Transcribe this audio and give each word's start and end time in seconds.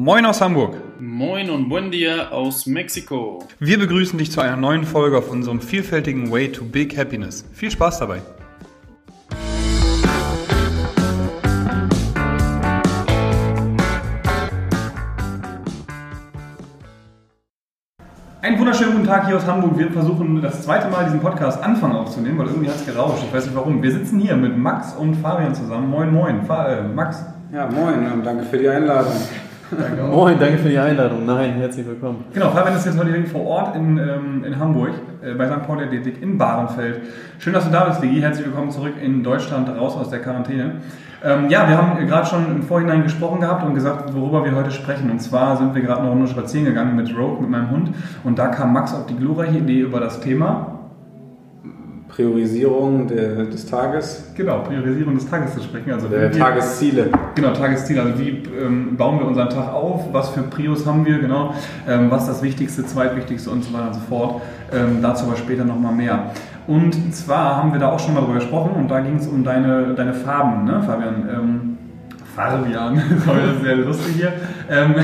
Moin 0.00 0.24
aus 0.26 0.40
Hamburg. 0.40 0.76
Moin 1.00 1.50
und 1.50 1.68
buen 1.68 1.90
dia 1.90 2.28
aus 2.28 2.66
Mexiko. 2.66 3.44
Wir 3.58 3.80
begrüßen 3.80 4.16
dich 4.16 4.30
zu 4.30 4.40
einer 4.40 4.56
neuen 4.56 4.84
Folge 4.84 5.18
auf 5.18 5.28
unserem 5.28 5.60
vielfältigen 5.60 6.30
Way 6.30 6.52
to 6.52 6.64
Big 6.64 6.96
Happiness. 6.96 7.44
Viel 7.52 7.72
Spaß 7.72 7.98
dabei. 7.98 8.22
Einen 18.40 18.56
wunderschönen 18.60 18.92
guten 18.92 19.04
Tag 19.04 19.26
hier 19.26 19.36
aus 19.36 19.46
Hamburg. 19.46 19.76
Wir 19.76 19.90
versuchen 19.90 20.40
das 20.40 20.62
zweite 20.62 20.88
Mal 20.90 21.06
diesen 21.06 21.18
Podcast 21.18 21.60
Anfang 21.60 21.90
aufzunehmen, 21.96 22.38
weil 22.38 22.46
irgendwie 22.46 22.68
hat 22.68 22.76
es 22.76 22.86
gerauscht. 22.86 23.24
Ich 23.26 23.34
weiß 23.34 23.46
nicht 23.46 23.56
warum. 23.56 23.82
Wir 23.82 23.90
sitzen 23.90 24.20
hier 24.20 24.36
mit 24.36 24.56
Max 24.56 24.94
und 24.94 25.16
Fabian 25.16 25.56
zusammen. 25.56 25.90
Moin, 25.90 26.14
moin. 26.14 26.44
Fa 26.44 26.68
äh, 26.68 26.82
Max. 26.84 27.24
Ja, 27.52 27.66
moin 27.68 28.12
und 28.12 28.24
danke 28.24 28.44
für 28.44 28.58
die 28.58 28.68
Einladung. 28.68 29.14
Danke 29.70 30.02
Moin, 30.02 30.38
danke 30.38 30.58
für 30.58 30.68
die 30.70 30.78
Einladung. 30.78 31.26
Nein, 31.26 31.54
herzlich 31.54 31.86
willkommen. 31.86 32.24
Genau, 32.32 32.50
Fabian 32.50 32.74
ist 32.74 32.86
jetzt 32.86 32.98
heute 32.98 33.12
hier 33.12 33.26
vor 33.26 33.46
Ort 33.46 33.76
in, 33.76 33.98
ähm, 33.98 34.44
in 34.44 34.58
Hamburg, 34.58 34.92
äh, 35.22 35.34
bei 35.34 35.46
St. 35.46 35.66
Paul 35.66 35.82
Athletik 35.82 36.22
in 36.22 36.38
Bahrenfeld. 36.38 37.02
Schön, 37.38 37.52
dass 37.52 37.66
du 37.66 37.70
da 37.70 37.84
bist, 37.84 38.02
Digi. 38.02 38.20
Herzlich 38.20 38.46
willkommen 38.46 38.70
zurück 38.70 38.94
in 39.02 39.22
Deutschland, 39.22 39.68
raus 39.68 39.94
aus 39.94 40.08
der 40.08 40.20
Quarantäne. 40.20 40.76
Ähm, 41.22 41.50
ja, 41.50 41.68
wir 41.68 41.76
haben 41.76 42.06
gerade 42.06 42.26
schon 42.26 42.46
im 42.50 42.62
Vorhinein 42.62 43.02
gesprochen 43.02 43.40
gehabt 43.40 43.62
und 43.64 43.74
gesagt, 43.74 44.14
worüber 44.14 44.42
wir 44.44 44.54
heute 44.54 44.70
sprechen. 44.70 45.10
Und 45.10 45.20
zwar 45.20 45.56
sind 45.58 45.74
wir 45.74 45.82
gerade 45.82 46.00
eine 46.00 46.10
Runde 46.10 46.28
spazieren 46.28 46.64
gegangen 46.64 46.96
mit 46.96 47.14
Rogue, 47.14 47.42
mit 47.42 47.50
meinem 47.50 47.70
Hund. 47.70 47.90
Und 48.24 48.38
da 48.38 48.48
kam 48.48 48.72
Max 48.72 48.94
auf 48.94 49.04
die 49.06 49.16
glorreiche 49.16 49.58
Idee 49.58 49.80
über 49.80 50.00
das 50.00 50.20
Thema 50.20 50.77
Priorisierung 52.08 53.06
der, 53.06 53.44
des 53.44 53.66
Tages. 53.66 54.24
Genau, 54.34 54.60
Priorisierung 54.60 55.14
des 55.14 55.28
Tages 55.28 55.54
zu 55.54 55.62
sprechen. 55.62 55.92
Also 55.92 56.08
der 56.08 56.32
wir, 56.32 56.38
Tagesziele. 56.38 57.10
Genau, 57.34 57.52
Tagesziele. 57.52 58.02
Also 58.02 58.18
wie 58.18 58.42
ähm, 58.60 58.96
bauen 58.96 59.20
wir 59.20 59.26
unseren 59.26 59.50
Tag 59.50 59.72
auf? 59.72 60.12
Was 60.12 60.30
für 60.30 60.42
Prios 60.42 60.86
haben 60.86 61.04
wir? 61.04 61.18
Genau. 61.18 61.54
Ähm, 61.86 62.10
was 62.10 62.22
ist 62.22 62.28
das 62.28 62.42
Wichtigste, 62.42 62.84
Zweitwichtigste 62.84 63.50
und 63.50 63.62
so 63.62 63.72
weiter 63.72 63.88
und 63.88 63.94
so 63.94 64.00
fort. 64.08 64.42
Ähm, 64.72 64.98
dazu 65.02 65.26
aber 65.26 65.36
später 65.36 65.64
nochmal 65.64 65.94
mehr. 65.94 66.30
Und 66.66 67.14
zwar 67.14 67.56
haben 67.56 67.72
wir 67.72 67.80
da 67.80 67.92
auch 67.92 68.00
schon 68.00 68.14
mal 68.14 68.20
drüber 68.20 68.34
gesprochen 68.34 68.72
und 68.76 68.88
da 68.88 69.00
ging 69.00 69.16
es 69.16 69.26
um 69.26 69.42
deine, 69.42 69.94
deine 69.94 70.12
Farben, 70.12 70.64
ne, 70.64 70.82
Fabian? 70.82 71.78
Fabian, 72.38 72.94
das 73.26 73.56
ist 73.56 73.62
sehr 73.62 73.76
lustig 73.76 74.14
hier. 74.14 74.32
Ähm, 74.70 74.94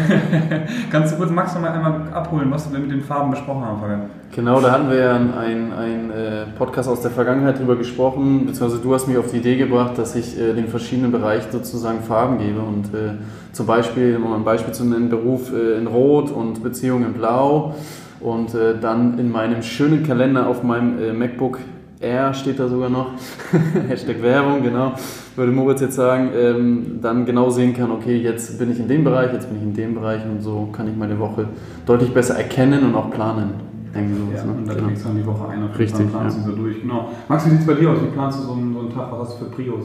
kannst 0.91 1.13
du 1.13 1.17
kurz 1.17 1.31
Max 1.33 1.53
noch 1.55 1.63
mal 1.63 1.73
einmal 1.73 2.03
abholen, 2.13 2.49
was 2.49 2.73
wir 2.73 2.79
mit 2.79 2.93
den 2.93 3.01
Farben 3.01 3.33
besprochen 3.33 3.65
haben, 3.65 3.81
Fabian? 3.81 4.03
Genau, 4.33 4.61
da 4.61 4.71
hatten 4.71 4.89
wir 4.89 4.97
ja 4.97 5.17
einen 5.17 5.73
ein 5.73 6.11
äh, 6.12 6.47
Podcast 6.57 6.89
aus 6.89 7.03
der 7.03 7.11
Vergangenheit 7.11 7.59
drüber 7.59 7.75
gesprochen, 7.75 8.47
beziehungsweise 8.47 8.81
du 8.81 8.95
hast 8.95 9.09
mich 9.09 9.19
auf 9.19 9.33
die 9.33 9.39
Idee 9.39 9.57
gebracht, 9.57 9.99
dass 9.99 10.15
ich 10.15 10.39
äh, 10.39 10.53
den 10.53 10.69
verschiedenen 10.69 11.11
Bereichen 11.11 11.51
sozusagen 11.51 12.03
Farben 12.03 12.39
gebe 12.39 12.61
und 12.61 12.95
äh, 12.95 13.15
zum 13.51 13.67
Beispiel, 13.67 14.17
um 14.17 14.33
ein 14.33 14.45
Beispiel 14.45 14.73
zu 14.73 14.85
nennen, 14.85 15.09
Beruf 15.09 15.53
äh, 15.53 15.77
in 15.77 15.89
Rot 15.89 16.31
und 16.31 16.62
Beziehung 16.62 17.05
in 17.05 17.15
Blau 17.15 17.75
und 18.21 18.55
äh, 18.55 18.79
dann 18.81 19.19
in 19.19 19.33
meinem 19.33 19.62
schönen 19.62 20.07
Kalender 20.07 20.47
auf 20.47 20.62
meinem 20.62 21.19
MacBook 21.19 21.59
R 22.05 22.34
steht 22.34 22.58
da 22.58 22.69
sogar 22.69 22.88
noch, 22.88 23.12
Hashtag 23.88 24.22
Werbung, 24.22 24.62
genau, 24.62 24.92
würde 25.36 25.52
Moritz 25.52 25.80
jetzt 25.80 25.97
sagen, 25.97 26.30
ähm, 26.36 26.98
dann 27.00 27.24
genau 27.24 27.50
sehen 27.50 27.74
kann, 27.74 27.91
okay, 27.91 28.16
jetzt 28.16 28.58
bin 28.58 28.70
ich 28.70 28.78
in 28.78 28.88
dem 28.88 29.05
Bereich, 29.05 29.33
jetzt 29.33 29.48
bin 29.48 29.58
ich 29.58 29.62
in 29.62 29.74
dem 29.74 29.94
Bereich 29.94 30.25
und 30.25 30.42
so 30.42 30.69
kann 30.72 30.88
ich 30.88 30.97
meine 30.97 31.19
Woche 31.19 31.48
deutlich 31.86 32.12
besser 32.12 32.36
erkennen 32.36 32.84
und 32.84 32.94
auch 32.94 33.10
planen. 33.10 33.75
Sowas, 33.94 34.41
ja, 34.41 34.44
ne? 34.44 34.58
Und 34.58 34.69
da 34.69 34.75
genau. 34.75 34.88
kriegst 34.88 35.05
du 35.05 35.08
dann 35.08 35.16
die 35.19 35.27
Woche 35.27 35.48
ein 35.48 35.62
und 35.62 35.78
Richtig, 35.78 36.10
planst 36.10 36.38
ja. 36.38 36.44
du 36.44 36.50
so 36.50 36.56
durch. 36.56 36.80
Genau. 36.82 37.10
Max, 37.28 37.47
wie 37.47 37.50
sieht 37.50 37.60
es 37.60 37.66
bei 37.66 37.75
dir 37.75 37.91
aus? 37.91 37.98
Wie 38.02 38.10
planst 38.10 38.41
du 38.41 38.42
so 38.42 38.52
einen, 38.52 38.75
so 38.75 38.80
einen 38.80 38.92
Tag? 38.92 39.12
Was 39.12 39.28
hast 39.28 39.41
du 39.41 39.44
für 39.44 39.50
Prios? 39.52 39.84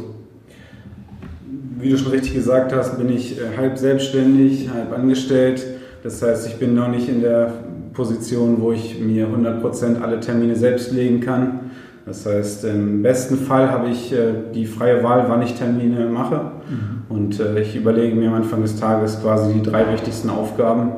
Wie 1.78 1.90
du 1.92 1.98
schon 1.98 2.12
richtig 2.12 2.34
gesagt 2.34 2.74
hast, 2.74 2.98
bin 2.98 3.10
ich 3.10 3.40
äh, 3.40 3.56
halb 3.56 3.78
selbstständig, 3.78 4.70
halb 4.74 4.98
angestellt. 4.98 5.64
Das 6.02 6.22
heißt, 6.24 6.48
ich 6.48 6.58
bin 6.58 6.74
noch 6.74 6.88
nicht 6.88 7.08
in 7.08 7.22
der 7.22 7.54
Position, 7.94 8.62
wo 8.62 8.72
ich 8.72 9.00
mir 9.00 9.28
100% 9.28 10.02
alle 10.02 10.20
Termine 10.20 10.56
selbst 10.56 10.92
legen 10.92 11.20
kann. 11.20 11.69
Das 12.10 12.26
heißt, 12.26 12.66
im 12.66 13.04
besten 13.04 13.38
Fall 13.38 13.70
habe 13.70 13.90
ich 13.90 14.12
äh, 14.12 14.34
die 14.56 14.66
freie 14.66 15.04
Wahl, 15.04 15.26
wann 15.28 15.44
ich 15.44 15.54
Termine 15.54 16.08
mache. 16.08 16.42
Mhm. 16.68 17.16
Und 17.16 17.40
äh, 17.40 17.62
ich 17.62 17.76
überlege 17.76 18.16
mir 18.16 18.30
am 18.30 18.34
Anfang 18.34 18.64
des 18.64 18.80
Tages 18.80 19.22
quasi 19.22 19.54
die 19.54 19.62
drei 19.62 19.94
wichtigsten 19.94 20.32
Aufgaben 20.32 20.90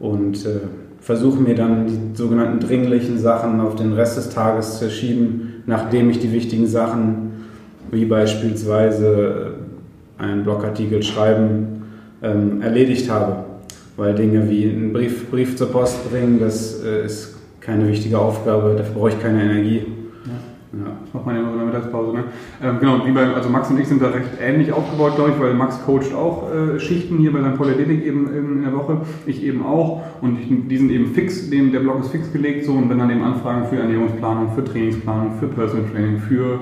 und 0.00 0.46
äh, 0.46 0.60
versuche 1.00 1.38
mir 1.38 1.54
dann 1.54 1.86
die 1.86 2.16
sogenannten 2.16 2.60
dringlichen 2.60 3.18
Sachen 3.18 3.60
auf 3.60 3.74
den 3.74 3.92
Rest 3.92 4.16
des 4.16 4.30
Tages 4.30 4.78
zu 4.78 4.88
schieben, 4.88 5.62
nachdem 5.66 6.08
ich 6.08 6.18
die 6.18 6.32
wichtigen 6.32 6.66
Sachen, 6.66 7.32
wie 7.90 8.06
beispielsweise 8.06 9.52
einen 10.16 10.44
Blogartikel 10.44 11.02
schreiben, 11.02 11.82
ähm, 12.22 12.62
erledigt 12.62 13.10
habe. 13.10 13.44
Weil 13.98 14.14
Dinge 14.14 14.48
wie 14.48 14.64
einen 14.64 14.94
Brief, 14.94 15.30
Brief 15.30 15.56
zur 15.56 15.70
Post 15.70 16.10
bringen, 16.10 16.40
das 16.40 16.76
ist 16.80 17.34
keine 17.60 17.86
wichtige 17.86 18.18
Aufgabe, 18.18 18.74
dafür 18.78 18.94
brauche 18.94 19.10
ich 19.10 19.20
keine 19.20 19.42
Energie. 19.42 19.84
Macht 21.24 21.36
man 21.36 21.52
in 21.52 21.56
der 21.56 21.66
Mittagspause. 21.66 22.16
Ne? 22.16 22.24
Ähm, 22.62 22.78
genau, 22.80 23.06
wie 23.06 23.12
bei, 23.12 23.32
also 23.32 23.48
Max 23.48 23.70
und 23.70 23.78
ich 23.78 23.86
sind 23.86 24.02
da 24.02 24.08
recht 24.08 24.30
ähnlich 24.40 24.72
aufgebaut, 24.72 25.14
glaube 25.14 25.30
ich, 25.30 25.40
weil 25.40 25.54
Max 25.54 25.84
coacht 25.84 26.12
auch 26.14 26.48
äh, 26.52 26.80
Schichten 26.80 27.18
hier 27.18 27.32
bei 27.32 27.40
seinem 27.40 27.56
Polydetik 27.56 28.04
eben 28.04 28.32
in 28.34 28.62
der 28.62 28.74
Woche, 28.74 29.02
ich 29.26 29.44
eben 29.44 29.64
auch. 29.64 30.02
Und 30.20 30.40
ich, 30.40 30.48
die 30.48 30.76
sind 30.76 30.90
eben 30.90 31.14
fix, 31.14 31.48
dem, 31.48 31.70
der 31.70 31.80
Blog 31.80 32.00
ist 32.00 32.10
fix 32.10 32.32
gelegt 32.32 32.64
so 32.64 32.72
und 32.72 32.90
wenn 32.90 32.98
dann 32.98 33.10
eben 33.10 33.22
Anfragen 33.22 33.66
für 33.66 33.76
Ernährungsplanung, 33.76 34.52
für 34.54 34.64
Trainingsplanung, 34.64 35.38
für 35.38 35.46
Personal 35.46 35.88
Training, 35.92 36.18
für 36.18 36.60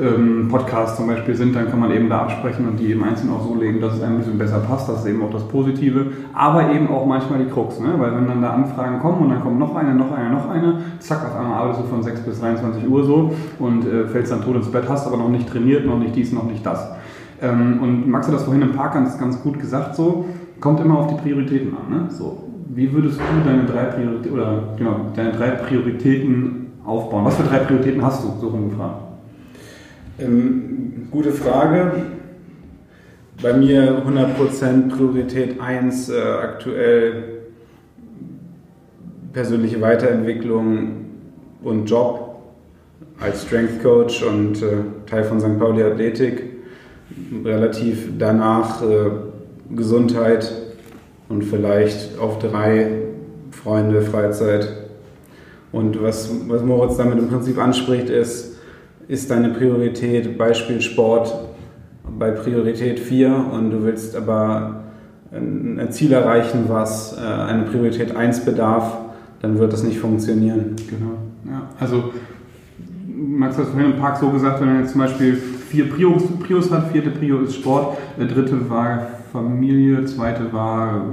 ähm, 0.00 0.48
Podcasts 0.48 0.96
zum 0.96 1.06
Beispiel 1.06 1.34
sind, 1.34 1.54
dann 1.56 1.70
kann 1.70 1.80
man 1.80 1.90
eben 1.90 2.08
da 2.08 2.22
absprechen 2.22 2.68
und 2.68 2.78
die 2.78 2.90
eben 2.90 3.02
einzeln 3.02 3.30
auch 3.30 3.42
so 3.42 3.54
legen, 3.54 3.80
dass 3.80 3.94
es 3.94 4.02
ein 4.02 4.18
bisschen 4.18 4.38
besser 4.38 4.58
passt. 4.58 4.88
Das 4.88 5.00
ist 5.00 5.06
eben 5.06 5.22
auch 5.22 5.30
das 5.30 5.46
Positive, 5.48 6.06
aber 6.34 6.72
eben 6.72 6.88
auch 6.88 7.06
manchmal 7.06 7.38
die 7.38 7.50
Krux, 7.50 7.80
ne? 7.80 7.94
weil 7.98 8.14
wenn 8.14 8.26
dann 8.26 8.42
da 8.42 8.50
Anfragen 8.50 9.00
kommen 9.00 9.22
und 9.22 9.30
dann 9.30 9.40
kommt 9.40 9.58
noch 9.58 9.74
eine, 9.74 9.94
noch 9.94 10.12
eine, 10.12 10.30
noch 10.30 10.48
eine, 10.50 10.78
zack, 10.98 11.24
auf 11.26 11.36
einmal 11.36 11.58
arbeitest 11.58 11.84
du 11.84 11.88
von 11.88 12.02
6 12.02 12.20
bis 12.20 12.40
23 12.40 12.88
Uhr 12.88 13.04
so 13.04 13.32
und 13.58 13.86
äh, 13.86 14.06
fällst 14.06 14.32
dann 14.32 14.42
tot 14.42 14.56
ins 14.56 14.70
Bett, 14.70 14.88
hast 14.88 15.06
aber 15.06 15.16
noch 15.16 15.28
nicht 15.28 15.48
trainiert, 15.48 15.86
noch 15.86 15.98
nicht 15.98 16.14
dies, 16.14 16.32
noch 16.32 16.44
nicht 16.44 16.64
das. 16.64 16.90
Ähm, 17.40 17.80
und 17.82 18.08
Max 18.08 18.26
hat 18.26 18.34
das 18.34 18.44
vorhin 18.44 18.62
im 18.62 18.72
Park 18.72 18.94
ganz, 18.94 19.18
ganz 19.18 19.42
gut 19.42 19.58
gesagt, 19.58 19.94
so, 19.94 20.26
kommt 20.60 20.80
immer 20.80 20.98
auf 20.98 21.06
die 21.08 21.20
Prioritäten 21.20 21.74
an. 21.76 21.90
Ne? 21.90 22.10
So, 22.10 22.44
wie 22.68 22.92
würdest 22.92 23.18
du 23.18 23.48
deine 23.48 23.64
drei 23.64 23.84
Prioritäten 23.84 24.32
oder 24.32 24.62
genau, 24.76 24.96
deine 25.14 25.32
drei 25.32 25.50
Prioritäten 25.50 26.72
aufbauen? 26.84 27.24
Was 27.24 27.36
für 27.36 27.44
drei 27.44 27.58
Prioritäten 27.58 28.02
hast 28.04 28.24
du, 28.24 28.28
so 28.40 28.48
rumgefragt? 28.48 29.05
Ähm, 30.18 31.08
gute 31.10 31.30
Frage. 31.30 31.92
Bei 33.42 33.52
mir 33.52 34.02
100% 34.02 34.88
Priorität 34.88 35.60
1 35.60 36.08
äh, 36.08 36.18
aktuell 36.42 37.24
persönliche 39.34 39.78
Weiterentwicklung 39.82 41.04
und 41.62 41.84
Job 41.84 42.36
als 43.20 43.42
Strength 43.42 43.82
Coach 43.82 44.22
und 44.22 44.62
äh, 44.62 44.76
Teil 45.04 45.24
von 45.24 45.38
St. 45.38 45.58
Pauli 45.58 45.82
Athletik. 45.82 46.44
Relativ 47.44 48.12
danach 48.18 48.82
äh, 48.82 49.10
Gesundheit 49.74 50.50
und 51.28 51.44
vielleicht 51.44 52.18
auf 52.18 52.38
drei 52.38 53.02
Freunde, 53.50 54.00
Freizeit. 54.00 54.68
Und 55.72 56.02
was, 56.02 56.30
was 56.48 56.62
Moritz 56.62 56.96
damit 56.96 57.18
im 57.18 57.28
Prinzip 57.28 57.58
anspricht, 57.58 58.08
ist, 58.08 58.55
ist 59.08 59.30
deine 59.30 59.50
Priorität 59.50 60.36
Beispiel 60.36 60.80
Sport 60.80 61.32
bei 62.18 62.30
Priorität 62.30 62.98
4 62.98 63.46
und 63.52 63.70
du 63.70 63.84
willst 63.84 64.16
aber 64.16 64.82
ein 65.32 65.88
Ziel 65.90 66.12
erreichen, 66.12 66.64
was 66.68 67.16
äh, 67.18 67.24
eine 67.24 67.64
Priorität 67.64 68.14
1 68.14 68.44
bedarf, 68.44 68.96
dann 69.42 69.58
wird 69.58 69.72
das 69.72 69.82
nicht 69.82 69.98
funktionieren. 69.98 70.76
Genau. 70.88 71.12
Ja, 71.44 71.68
also 71.78 72.12
Max 73.06 73.58
hat 73.58 73.66
vorhin 73.66 73.92
im 73.92 73.98
Park 73.98 74.18
so 74.18 74.30
gesagt, 74.30 74.60
wenn 74.60 74.68
man 74.68 74.80
jetzt 74.80 74.92
zum 74.92 75.00
Beispiel 75.00 75.34
vier 75.34 75.90
Prios, 75.90 76.22
Prios 76.46 76.70
hat, 76.70 76.90
vierte 76.92 77.10
Prio 77.10 77.40
ist 77.40 77.56
Sport, 77.56 77.98
der 78.18 78.26
dritte 78.26 78.68
war 78.70 79.06
Familie, 79.32 80.04
zweite 80.04 80.52
war 80.52 81.06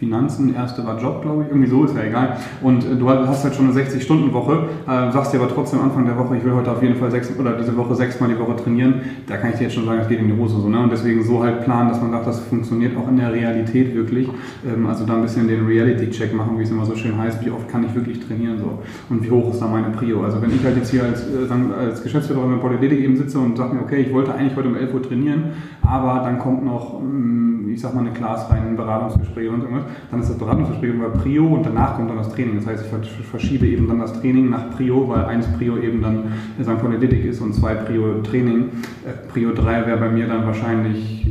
Finanzen, 0.00 0.54
erste 0.54 0.84
war 0.86 0.98
Job, 0.98 1.20
glaube 1.20 1.42
ich, 1.42 1.50
irgendwie 1.50 1.68
so, 1.68 1.84
ist 1.84 1.94
ja 1.94 2.02
egal. 2.02 2.38
Und 2.62 2.84
äh, 2.84 2.96
du 2.96 3.06
hast 3.08 3.44
halt 3.44 3.54
schon 3.54 3.68
eine 3.68 3.78
60-Stunden-Woche, 3.78 4.64
äh, 4.86 5.12
sagst 5.12 5.34
dir 5.34 5.38
aber 5.40 5.50
trotzdem 5.50 5.82
Anfang 5.82 6.06
der 6.06 6.16
Woche, 6.16 6.38
ich 6.38 6.44
will 6.44 6.54
heute 6.54 6.72
auf 6.72 6.82
jeden 6.82 6.96
Fall 6.96 7.10
sechs 7.10 7.30
oder 7.38 7.52
diese 7.52 7.76
Woche 7.76 7.94
sechsmal 7.94 8.30
die 8.30 8.38
Woche 8.38 8.56
trainieren, 8.56 8.94
da 9.26 9.36
kann 9.36 9.50
ich 9.50 9.56
dir 9.56 9.64
jetzt 9.64 9.74
schon 9.74 9.84
sagen, 9.84 9.98
das 9.98 10.08
geht 10.08 10.18
in 10.18 10.28
die 10.28 10.40
Hose 10.40 10.58
so. 10.58 10.70
Ne? 10.70 10.80
Und 10.80 10.90
deswegen 10.90 11.22
so 11.22 11.42
halt 11.42 11.64
planen, 11.64 11.90
dass 11.90 12.00
man 12.00 12.12
sagt, 12.12 12.26
das 12.26 12.40
funktioniert 12.40 12.96
auch 12.96 13.08
in 13.08 13.18
der 13.18 13.30
Realität 13.30 13.94
wirklich. 13.94 14.26
Ähm, 14.66 14.86
also 14.86 15.04
da 15.04 15.16
ein 15.16 15.22
bisschen 15.22 15.46
den 15.46 15.66
Reality-Check 15.66 16.34
machen, 16.34 16.58
wie 16.58 16.62
es 16.62 16.70
immer 16.70 16.86
so 16.86 16.96
schön 16.96 17.18
heißt, 17.18 17.44
wie 17.44 17.50
oft 17.50 17.68
kann 17.68 17.84
ich 17.84 17.94
wirklich 17.94 18.20
trainieren 18.20 18.58
so 18.58 18.78
und 19.10 19.22
wie 19.22 19.30
hoch 19.30 19.50
ist 19.52 19.60
da 19.60 19.66
meine 19.66 19.90
Prio. 19.90 20.24
Also 20.24 20.40
wenn 20.40 20.50
ich 20.50 20.64
halt 20.64 20.76
jetzt 20.76 20.90
hier 20.90 21.04
als, 21.04 21.26
äh, 21.26 21.78
als 21.78 22.02
Geschäftsführer 22.02 22.42
in 22.44 22.52
der 22.52 22.58
Polydetik 22.58 23.00
eben 23.00 23.16
sitze 23.16 23.38
und 23.38 23.58
sage 23.58 23.74
mir, 23.74 23.82
okay, 23.82 24.00
ich 24.00 24.14
wollte 24.14 24.34
eigentlich 24.34 24.56
heute 24.56 24.68
um 24.68 24.76
11 24.76 24.94
Uhr 24.94 25.02
trainieren, 25.02 25.44
aber 25.82 26.22
dann 26.24 26.38
kommt 26.38 26.64
noch, 26.64 27.00
mm, 27.02 27.70
ich 27.70 27.80
sag 27.80 27.94
mal, 27.94 28.00
eine 28.00 28.12
Class 28.12 28.50
rein, 28.50 28.68
ein 28.68 28.76
Beratungsgespräch 28.76 29.50
und 29.50 29.62
irgendwas, 29.62 29.84
dann 30.10 30.20
ist 30.20 30.30
das 30.30 30.38
Beratungsgespräch 30.38 30.94
über 30.94 31.10
Prio 31.10 31.46
und 31.46 31.64
danach 31.64 31.96
kommt 31.96 32.10
dann 32.10 32.16
das 32.16 32.32
Training. 32.32 32.56
Das 32.56 32.66
heißt, 32.66 32.84
ich 33.02 33.26
verschiebe 33.26 33.66
eben 33.66 33.88
dann 33.88 34.00
das 34.00 34.20
Training 34.20 34.50
nach 34.50 34.70
Prio, 34.70 35.08
weil 35.08 35.24
eins 35.24 35.46
Prio 35.58 35.76
eben 35.78 36.02
dann 36.02 36.24
St. 36.62 36.78
Politik 36.80 37.24
ist 37.24 37.40
und 37.40 37.54
zwei 37.54 37.74
Prio 37.74 38.20
Training. 38.22 38.70
Äh, 39.06 39.28
Prio 39.32 39.52
3 39.52 39.86
wäre 39.86 39.98
bei 39.98 40.08
mir 40.08 40.26
dann 40.26 40.46
wahrscheinlich 40.46 41.26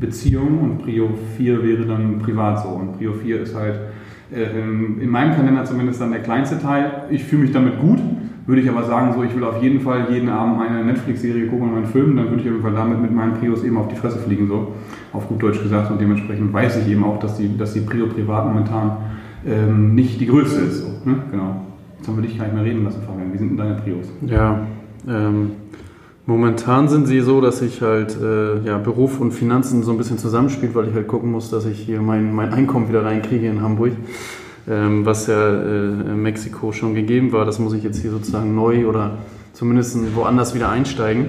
Beziehung 0.00 0.60
und 0.60 0.78
Prio 0.82 1.10
4 1.36 1.62
wäre 1.62 1.86
dann 1.86 2.18
privat 2.18 2.62
so. 2.62 2.68
Und 2.68 2.98
Prio 2.98 3.12
4 3.12 3.40
ist 3.40 3.54
halt 3.54 3.76
äh, 4.32 4.60
in 4.60 5.08
meinem 5.08 5.34
Kalender 5.34 5.64
zumindest 5.64 6.00
dann 6.00 6.10
der 6.10 6.20
kleinste 6.20 6.58
Teil. 6.58 7.04
Ich 7.10 7.24
fühle 7.24 7.42
mich 7.42 7.52
damit 7.52 7.80
gut, 7.80 7.98
würde 8.46 8.60
ich 8.60 8.68
aber 8.68 8.84
sagen, 8.84 9.14
so 9.14 9.22
ich 9.22 9.34
will 9.34 9.44
auf 9.44 9.62
jeden 9.62 9.80
Fall 9.80 10.08
jeden 10.10 10.28
Abend 10.28 10.60
eine 10.60 10.84
Netflix-Serie 10.84 11.46
gucken 11.46 11.70
und 11.70 11.76
einen 11.76 11.86
Film, 11.86 12.16
dann 12.16 12.26
würde 12.26 12.42
ich 12.42 12.48
auf 12.48 12.52
jeden 12.52 12.62
Fall 12.62 12.74
damit 12.74 13.00
mit 13.00 13.14
meinen 13.14 13.34
Prios 13.34 13.64
eben 13.64 13.78
auf 13.78 13.88
die 13.88 13.96
Fresse 13.96 14.18
fliegen, 14.18 14.48
so 14.48 14.72
auf 15.12 15.28
gut 15.28 15.42
Deutsch 15.42 15.62
gesagt. 15.62 15.90
Und 15.90 16.00
dementsprechend 16.00 16.52
weiß 16.52 16.78
ich 16.78 16.88
eben 16.88 17.04
auch, 17.04 17.18
dass 17.18 17.36
die, 17.36 17.56
dass 17.56 17.72
die 17.72 17.80
Prio 17.80 18.06
privat 18.06 18.46
momentan 18.46 18.96
ähm, 19.46 19.94
nicht 19.94 20.20
die 20.20 20.26
größte 20.26 20.60
ist. 20.60 20.82
So, 20.82 20.88
ne? 21.08 21.16
Genau. 21.30 21.64
Jetzt 21.96 22.08
haben 22.08 22.16
wir 22.16 22.22
dich 22.22 22.36
gar 22.36 22.44
nicht 22.44 22.54
mehr 22.54 22.64
reden 22.64 22.84
lassen, 22.84 23.00
Fabian. 23.06 23.32
Wie 23.32 23.38
sind 23.38 23.50
denn 23.50 23.56
deine 23.56 23.74
Prios? 23.76 24.06
Ja, 24.26 24.66
ähm, 25.08 25.52
momentan 26.26 26.88
sind 26.88 27.06
sie 27.06 27.20
so, 27.20 27.40
dass 27.40 27.62
ich 27.62 27.80
halt 27.80 28.14
äh, 28.20 28.60
ja, 28.60 28.76
Beruf 28.76 29.20
und 29.20 29.32
Finanzen 29.32 29.82
so 29.82 29.92
ein 29.92 29.96
bisschen 29.96 30.18
zusammenspielt, 30.18 30.74
weil 30.74 30.88
ich 30.88 30.94
halt 30.94 31.08
gucken 31.08 31.30
muss, 31.30 31.50
dass 31.50 31.64
ich 31.64 31.80
hier 31.80 32.02
mein, 32.02 32.34
mein 32.34 32.52
Einkommen 32.52 32.90
wieder 32.90 33.06
reinkriege 33.06 33.48
in 33.48 33.62
Hamburg. 33.62 33.92
Ähm, 34.68 35.04
was 35.04 35.26
ja 35.26 35.48
äh, 35.48 35.86
in 35.86 36.22
Mexiko 36.22 36.72
schon 36.72 36.94
gegeben 36.94 37.32
war, 37.32 37.44
das 37.44 37.58
muss 37.58 37.74
ich 37.74 37.82
jetzt 37.82 38.00
hier 38.00 38.10
sozusagen 38.10 38.54
neu 38.54 38.86
oder 38.86 39.18
zumindest 39.52 39.96
woanders 40.14 40.54
wieder 40.54 40.70
einsteigen. 40.70 41.26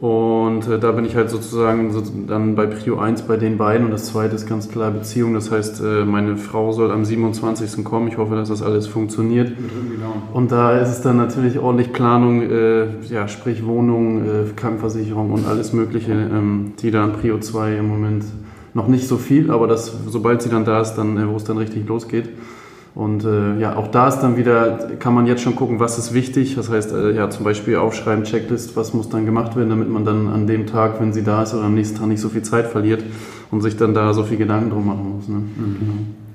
Und 0.00 0.66
äh, 0.66 0.78
da 0.78 0.92
bin 0.92 1.04
ich 1.04 1.14
halt 1.14 1.28
sozusagen 1.28 1.92
so 1.92 2.02
dann 2.26 2.54
bei 2.54 2.64
Prio 2.66 2.98
1 2.98 3.22
bei 3.22 3.36
den 3.36 3.58
beiden 3.58 3.84
und 3.84 3.92
das 3.92 4.06
zweite 4.06 4.34
ist 4.34 4.48
ganz 4.48 4.70
klar 4.70 4.90
Beziehung. 4.90 5.34
Das 5.34 5.50
heißt, 5.50 5.82
äh, 5.82 6.06
meine 6.06 6.38
Frau 6.38 6.72
soll 6.72 6.90
am 6.90 7.04
27. 7.04 7.84
kommen. 7.84 8.08
Ich 8.08 8.16
hoffe, 8.16 8.34
dass 8.34 8.48
das 8.48 8.62
alles 8.62 8.86
funktioniert. 8.86 9.52
Und 10.32 10.52
da 10.52 10.78
ist 10.78 10.88
es 10.88 11.02
dann 11.02 11.18
natürlich 11.18 11.58
ordentlich 11.58 11.92
Planung, 11.92 12.40
äh, 12.40 12.86
ja, 13.10 13.28
sprich 13.28 13.66
Wohnung, 13.66 14.24
äh, 14.24 14.28
Krankenversicherung 14.56 15.32
und 15.32 15.46
alles 15.46 15.74
Mögliche, 15.74 16.12
ähm, 16.12 16.72
die 16.80 16.90
da 16.90 17.04
an 17.04 17.12
Prio 17.12 17.38
2 17.38 17.76
im 17.76 17.88
Moment 17.88 18.24
noch 18.74 18.88
nicht 18.88 19.06
so 19.08 19.16
viel, 19.16 19.50
aber 19.50 19.66
das, 19.66 19.92
sobald 20.06 20.42
sie 20.42 20.48
dann 20.48 20.64
da 20.64 20.80
ist, 20.80 20.94
dann, 20.94 21.16
äh, 21.16 21.28
wo 21.28 21.36
es 21.36 21.44
dann 21.44 21.58
richtig 21.58 21.86
losgeht. 21.88 22.28
Und 22.94 23.24
äh, 23.24 23.58
ja, 23.60 23.76
auch 23.76 23.88
da 23.88 24.08
ist 24.08 24.18
dann 24.18 24.36
wieder, 24.36 24.90
kann 24.98 25.14
man 25.14 25.26
jetzt 25.26 25.42
schon 25.42 25.54
gucken, 25.54 25.78
was 25.78 25.96
ist 25.96 26.12
wichtig. 26.12 26.56
Das 26.56 26.70
heißt, 26.70 26.92
äh, 26.92 27.12
ja, 27.12 27.30
zum 27.30 27.44
Beispiel 27.44 27.76
aufschreiben, 27.76 28.24
Checklist, 28.24 28.76
was 28.76 28.94
muss 28.94 29.08
dann 29.08 29.26
gemacht 29.26 29.56
werden, 29.56 29.70
damit 29.70 29.88
man 29.88 30.04
dann 30.04 30.28
an 30.28 30.46
dem 30.46 30.66
Tag, 30.66 31.00
wenn 31.00 31.12
sie 31.12 31.22
da 31.22 31.44
ist 31.44 31.54
oder 31.54 31.64
am 31.64 31.74
nächsten 31.74 31.98
Tag 31.98 32.08
nicht 32.08 32.20
so 32.20 32.28
viel 32.28 32.42
Zeit 32.42 32.66
verliert 32.66 33.04
und 33.52 33.60
sich 33.60 33.76
dann 33.76 33.94
da 33.94 34.12
so 34.12 34.24
viel 34.24 34.38
Gedanken 34.38 34.70
drum 34.70 34.86
machen 34.86 35.14
muss. 35.16 35.28
Ne? 35.28 35.36
Mhm. 35.36 35.76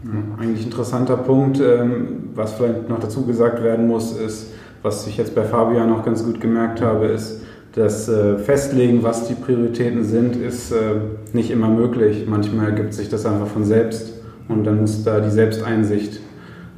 Genau. 0.04 0.18
Ja, 0.18 0.44
eigentlich 0.44 0.66
interessanter 0.66 1.18
Punkt, 1.18 1.60
ähm, 1.60 2.30
was 2.36 2.54
vielleicht 2.54 2.88
noch 2.88 3.00
dazu 3.00 3.26
gesagt 3.26 3.62
werden 3.62 3.88
muss, 3.88 4.18
ist, 4.18 4.54
was 4.82 5.08
ich 5.08 5.18
jetzt 5.18 5.36
bei 5.36 5.44
Fabian 5.44 5.92
auch 5.92 6.06
ganz 6.06 6.24
gut 6.24 6.40
gemerkt 6.40 6.80
habe, 6.82 7.08
ist, 7.08 7.42
das 7.76 8.08
äh, 8.08 8.38
Festlegen, 8.38 9.04
was 9.04 9.28
die 9.28 9.34
Prioritäten 9.34 10.04
sind, 10.04 10.38
ist 10.38 10.72
äh, 10.72 10.96
nicht 11.34 11.52
immer 11.52 11.68
möglich. 11.68 12.26
Manchmal 12.28 12.68
ergibt 12.68 12.94
sich 12.94 13.10
das 13.10 13.26
einfach 13.26 13.48
von 13.48 13.66
selbst 13.66 14.14
und 14.48 14.64
dann 14.64 14.80
muss 14.82 15.04
da 15.04 15.20
die 15.20 15.30
Selbsteinsicht 15.30 16.22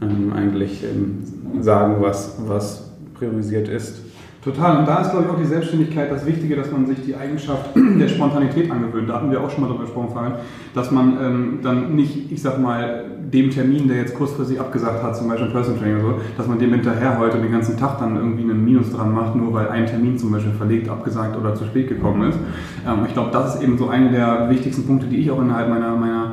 ähm, 0.01 0.33
eigentlich 0.33 0.83
ähm, 0.83 1.61
sagen, 1.61 1.97
was, 1.99 2.35
was 2.47 2.89
priorisiert 3.13 3.67
ist. 3.67 4.01
Total. 4.47 4.77
Und 4.77 4.87
da 4.87 5.01
ist, 5.01 5.11
glaube 5.11 5.25
ich, 5.25 5.31
auch 5.31 5.37
die 5.37 5.45
Selbstständigkeit 5.45 6.09
das 6.09 6.25
Wichtige, 6.25 6.55
dass 6.55 6.71
man 6.71 6.85
sich 6.85 7.01
die 7.05 7.13
Eigenschaft 7.13 7.71
der 7.75 8.07
Spontanität 8.07 8.71
angewöhnt. 8.71 9.09
Da 9.09 9.15
hatten 9.15 9.29
wir 9.29 9.41
auch 9.41 9.49
schon 9.49 9.59
mal 9.61 9.67
darüber 9.67 9.83
gesprochen, 9.83 10.11
Fabian, 10.13 10.35
dass 10.73 10.89
man 10.89 11.17
ähm, 11.21 11.59
dann 11.61 11.95
nicht, 11.95 12.31
ich 12.31 12.41
sag 12.41 12.57
mal, 12.57 13.03
dem 13.19 13.49
Termin, 13.49 13.89
der 13.89 13.97
jetzt 13.97 14.15
kurzfristig 14.15 14.57
abgesagt 14.57 15.03
hat, 15.03 15.17
zum 15.17 15.27
Beispiel 15.27 15.49
Person 15.49 15.77
Training 15.77 15.97
oder 15.97 16.13
so, 16.13 16.21
dass 16.37 16.47
man 16.47 16.59
dem 16.59 16.71
hinterher 16.71 17.19
heute 17.19 17.39
den 17.39 17.51
ganzen 17.51 17.77
Tag 17.77 17.99
dann 17.99 18.15
irgendwie 18.15 18.43
einen 18.43 18.63
Minus 18.63 18.93
dran 18.93 19.13
macht, 19.13 19.35
nur 19.35 19.53
weil 19.53 19.67
ein 19.67 19.85
Termin 19.85 20.17
zum 20.17 20.31
Beispiel 20.31 20.53
verlegt, 20.53 20.87
abgesagt 20.87 21.35
oder 21.35 21.53
zu 21.53 21.65
spät 21.65 21.89
gekommen 21.89 22.29
ist. 22.29 22.39
Ähm, 22.87 22.99
ich 23.05 23.13
glaube, 23.13 23.31
das 23.33 23.55
ist 23.55 23.63
eben 23.63 23.77
so 23.77 23.89
einer 23.89 24.11
der 24.11 24.49
wichtigsten 24.49 24.87
Punkte, 24.87 25.07
die 25.07 25.17
ich 25.17 25.29
auch 25.29 25.41
innerhalb 25.41 25.67
meiner, 25.67 25.93
meiner 25.97 26.26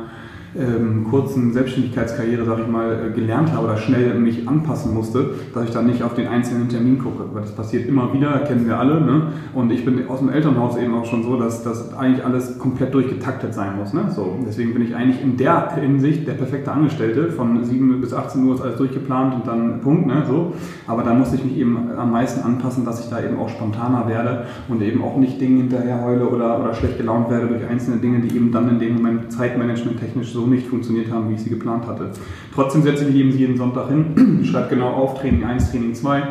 ähm, 0.57 1.05
kurzen 1.09 1.53
Selbstständigkeitskarriere, 1.53 2.45
sage 2.45 2.63
ich 2.63 2.67
mal, 2.67 2.93
äh, 2.93 3.11
gelernt 3.13 3.51
habe 3.51 3.65
oder 3.65 3.77
schnell 3.77 4.17
mich 4.19 4.47
anpassen 4.47 4.93
musste, 4.93 5.31
dass 5.53 5.65
ich 5.65 5.71
dann 5.71 5.85
nicht 5.85 6.03
auf 6.03 6.13
den 6.13 6.27
einzelnen 6.27 6.69
Termin 6.69 6.99
gucke. 6.99 7.23
Weil 7.33 7.41
das 7.41 7.51
passiert 7.51 7.87
immer 7.87 8.13
wieder, 8.13 8.39
kennen 8.39 8.65
wir 8.65 8.79
alle. 8.79 9.01
Ne? 9.01 9.33
Und 9.53 9.71
ich 9.71 9.83
bin 9.83 10.07
aus 10.07 10.19
dem 10.19 10.29
Elternhaus 10.29 10.77
eben 10.77 10.93
auch 10.95 11.05
schon 11.05 11.23
so, 11.23 11.37
dass 11.37 11.63
das 11.63 11.93
eigentlich 11.93 12.23
alles 12.25 12.57
komplett 12.57 12.93
durchgetaktet 12.93 13.53
sein 13.53 13.77
muss. 13.77 13.93
Ne? 13.93 14.05
So, 14.09 14.37
deswegen 14.45 14.73
bin 14.73 14.83
ich 14.83 14.95
eigentlich 14.95 15.21
in 15.21 15.37
der 15.37 15.75
Hinsicht 15.75 16.27
der 16.27 16.33
perfekte 16.33 16.71
Angestellte. 16.71 17.31
Von 17.31 17.63
7 17.63 17.99
bis 17.99 18.13
18 18.13 18.43
Uhr 18.43 18.55
ist 18.55 18.61
alles 18.61 18.77
durchgeplant 18.77 19.35
und 19.35 19.47
dann 19.47 19.81
Punkt. 19.81 20.07
Ne? 20.07 20.23
So. 20.27 20.53
Aber 20.87 21.03
da 21.03 21.13
musste 21.13 21.35
ich 21.35 21.43
mich 21.43 21.57
eben 21.57 21.77
am 21.97 22.11
meisten 22.11 22.41
anpassen, 22.43 22.85
dass 22.85 23.03
ich 23.03 23.09
da 23.09 23.21
eben 23.21 23.37
auch 23.37 23.49
spontaner 23.49 24.07
werde 24.07 24.45
und 24.69 24.81
eben 24.81 25.03
auch 25.03 25.17
nicht 25.17 25.39
Dinge 25.41 25.57
hinterher 25.57 26.01
heule 26.01 26.27
oder, 26.27 26.59
oder 26.59 26.73
schlecht 26.73 26.97
gelaunt 26.97 27.29
werde 27.29 27.47
durch 27.47 27.67
einzelne 27.67 27.97
Dinge, 27.97 28.19
die 28.19 28.35
eben 28.35 28.51
dann 28.51 28.69
in 28.69 28.79
dem 28.79 28.95
Moment 28.95 29.31
zeitmanagement 29.31 29.99
technisch 29.99 30.31
so 30.31 30.44
nicht 30.47 30.67
funktioniert 30.67 31.11
haben, 31.11 31.29
wie 31.29 31.35
ich 31.35 31.41
sie 31.41 31.49
geplant 31.49 31.87
hatte. 31.87 32.11
Trotzdem 32.53 32.83
setze 32.83 33.03
ich 33.03 33.13
mich 33.13 33.19
eben 33.21 33.37
jeden 33.37 33.57
Sonntag 33.57 33.89
hin, 33.89 34.43
schreibe 34.43 34.75
genau 34.75 34.89
auf 34.89 35.19
Training 35.19 35.43
1, 35.43 35.71
Training 35.71 35.93
2, 35.93 36.23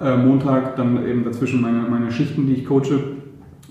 äh, 0.00 0.16
Montag 0.16 0.76
dann 0.76 1.06
eben 1.06 1.24
dazwischen 1.24 1.60
meine, 1.60 1.80
meine 1.88 2.10
Schichten, 2.10 2.46
die 2.46 2.54
ich 2.54 2.66
coache 2.66 3.00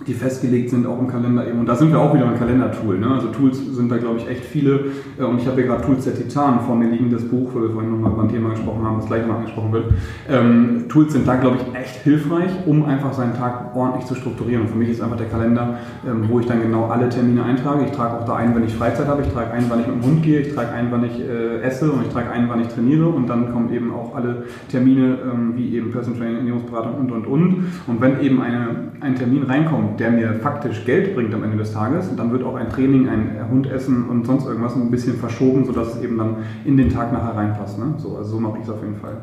die 0.08 0.14
festgelegt 0.14 0.72
sind, 0.72 0.86
auch 0.86 1.00
im 1.00 1.08
Kalender 1.08 1.48
eben. 1.48 1.60
Und 1.60 1.68
da 1.68 1.76
sind 1.76 1.92
wir 1.92 2.00
auch 2.00 2.14
wieder 2.14 2.28
ein 2.28 2.38
Kalendertool. 2.38 2.98
Ne? 2.98 3.08
Also 3.08 3.28
Tools 3.28 3.58
sind 3.76 3.92
da, 3.92 3.98
glaube 3.98 4.18
ich, 4.20 4.28
echt 4.28 4.44
viele. 4.44 4.86
Äh, 5.20 5.24
und 5.24 5.40
ich 5.40 5.48
habe 5.48 5.58
hier 5.58 5.68
gerade 5.68 5.84
Tools 5.84 6.04
der 6.04 6.16
Titan 6.16 6.60
vor 6.62 6.76
mir 6.76 6.90
liegen, 6.90 7.12
das 7.12 7.24
Buch, 7.24 7.52
wo 7.54 7.62
wir 7.62 7.70
vorhin 7.70 7.92
nochmal 7.92 8.12
über 8.12 8.24
ein 8.24 8.30
Thema 8.30 8.50
gesprochen 8.50 8.84
haben, 8.84 8.98
das 8.98 9.08
gleich 9.08 9.26
mal 9.26 9.38
angesprochen 9.38 9.72
wird. 9.72 9.86
Ähm, 10.30 10.86
Tools 10.90 11.14
sind 11.14 11.28
da, 11.28 11.36
glaube 11.36 11.58
ich, 11.58 11.80
echt 11.80 12.04
hilfreich, 12.04 12.50
um 12.66 12.86
einfach 12.86 13.14
seinen 13.14 13.36
Tag 13.36 13.76
ordentlich 13.76 14.06
zu 14.06 14.16
strukturieren. 14.16 14.64
Und 14.64 14.70
für 14.70 14.78
mich 14.78 14.90
ist 14.90 15.02
einfach 15.02 15.18
der 15.18 15.28
Kalender, 15.28 15.78
ähm, 16.08 16.26
wo 16.28 16.40
ich 16.40 16.48
dann 16.48 16.62
genau 16.62 16.86
alle 16.86 17.08
Termine 17.10 17.44
eintrage. 17.44 17.86
Ich 17.86 17.92
trage 17.92 18.20
auch 18.20 18.26
da 18.26 18.36
ein, 18.36 18.56
wenn 18.56 18.66
ich 18.66 18.74
Freizeit 18.74 19.08
habe. 19.08 19.22
Ich 19.22 19.30
trage 19.30 19.52
ein, 19.52 19.66
wann 19.70 19.80
ich 19.80 19.88
mit 19.88 19.96
dem 19.98 20.04
Hund 20.04 20.24
gehe. 20.24 20.40
Ich 20.40 20.54
trage 20.54 20.72
ein, 20.72 20.88
wann 20.90 21.06
ich 21.06 21.20
äh, 21.20 21.62
esse. 21.62 21.92
Und 21.92 22.02
ich 22.02 22.10
trage 22.10 22.32
ein, 22.32 22.50
wann 22.50 22.62
ich 22.62 22.68
trainiere. 22.68 23.08
Und 23.08 23.28
dann 23.28 23.54
kommen 23.54 23.72
eben 23.72 23.94
auch 23.94 24.16
alle 24.16 24.44
Termine, 24.70 25.18
ähm, 25.32 25.54
wie 25.56 25.76
eben 25.76 25.92
Personal 25.92 26.20
Training, 26.20 26.38
Ernährungsberatung 26.38 26.96
und, 26.96 27.12
und, 27.12 27.28
und. 27.28 27.66
Und 27.88 28.02
wenn 28.02 28.20
eben 28.22 28.42
eine, 28.42 28.92
ein 29.00 29.16
Termin 29.16 29.44
reinkommt, 29.44 29.83
der 30.00 30.12
mir 30.12 30.34
faktisch 30.36 30.86
Geld 30.86 31.16
bringt 31.16 31.34
am 31.34 31.44
Ende 31.44 31.58
des 31.58 31.74
Tages, 31.74 32.10
dann 32.16 32.32
wird 32.32 32.44
auch 32.44 32.56
ein 32.56 32.70
Training, 32.70 33.08
ein 33.08 33.38
Hundessen 33.50 34.06
und 34.10 34.26
sonst 34.26 34.46
irgendwas 34.46 34.76
ein 34.76 34.92
bisschen 34.92 35.16
verschoben, 35.16 35.66
sodass 35.66 35.96
es 35.96 36.02
eben 36.02 36.18
dann 36.18 36.38
in 36.66 36.78
den 36.78 36.90
Tag 36.90 37.14
nachher 37.14 37.36
reinpasst. 37.36 37.80
Ne? 37.80 37.94
So, 37.98 38.18
also 38.18 38.32
so 38.32 38.40
mache 38.40 38.58
ich 38.58 38.64
es 38.64 38.70
auf 38.70 38.82
jeden 38.82 38.98
Fall. 38.98 39.18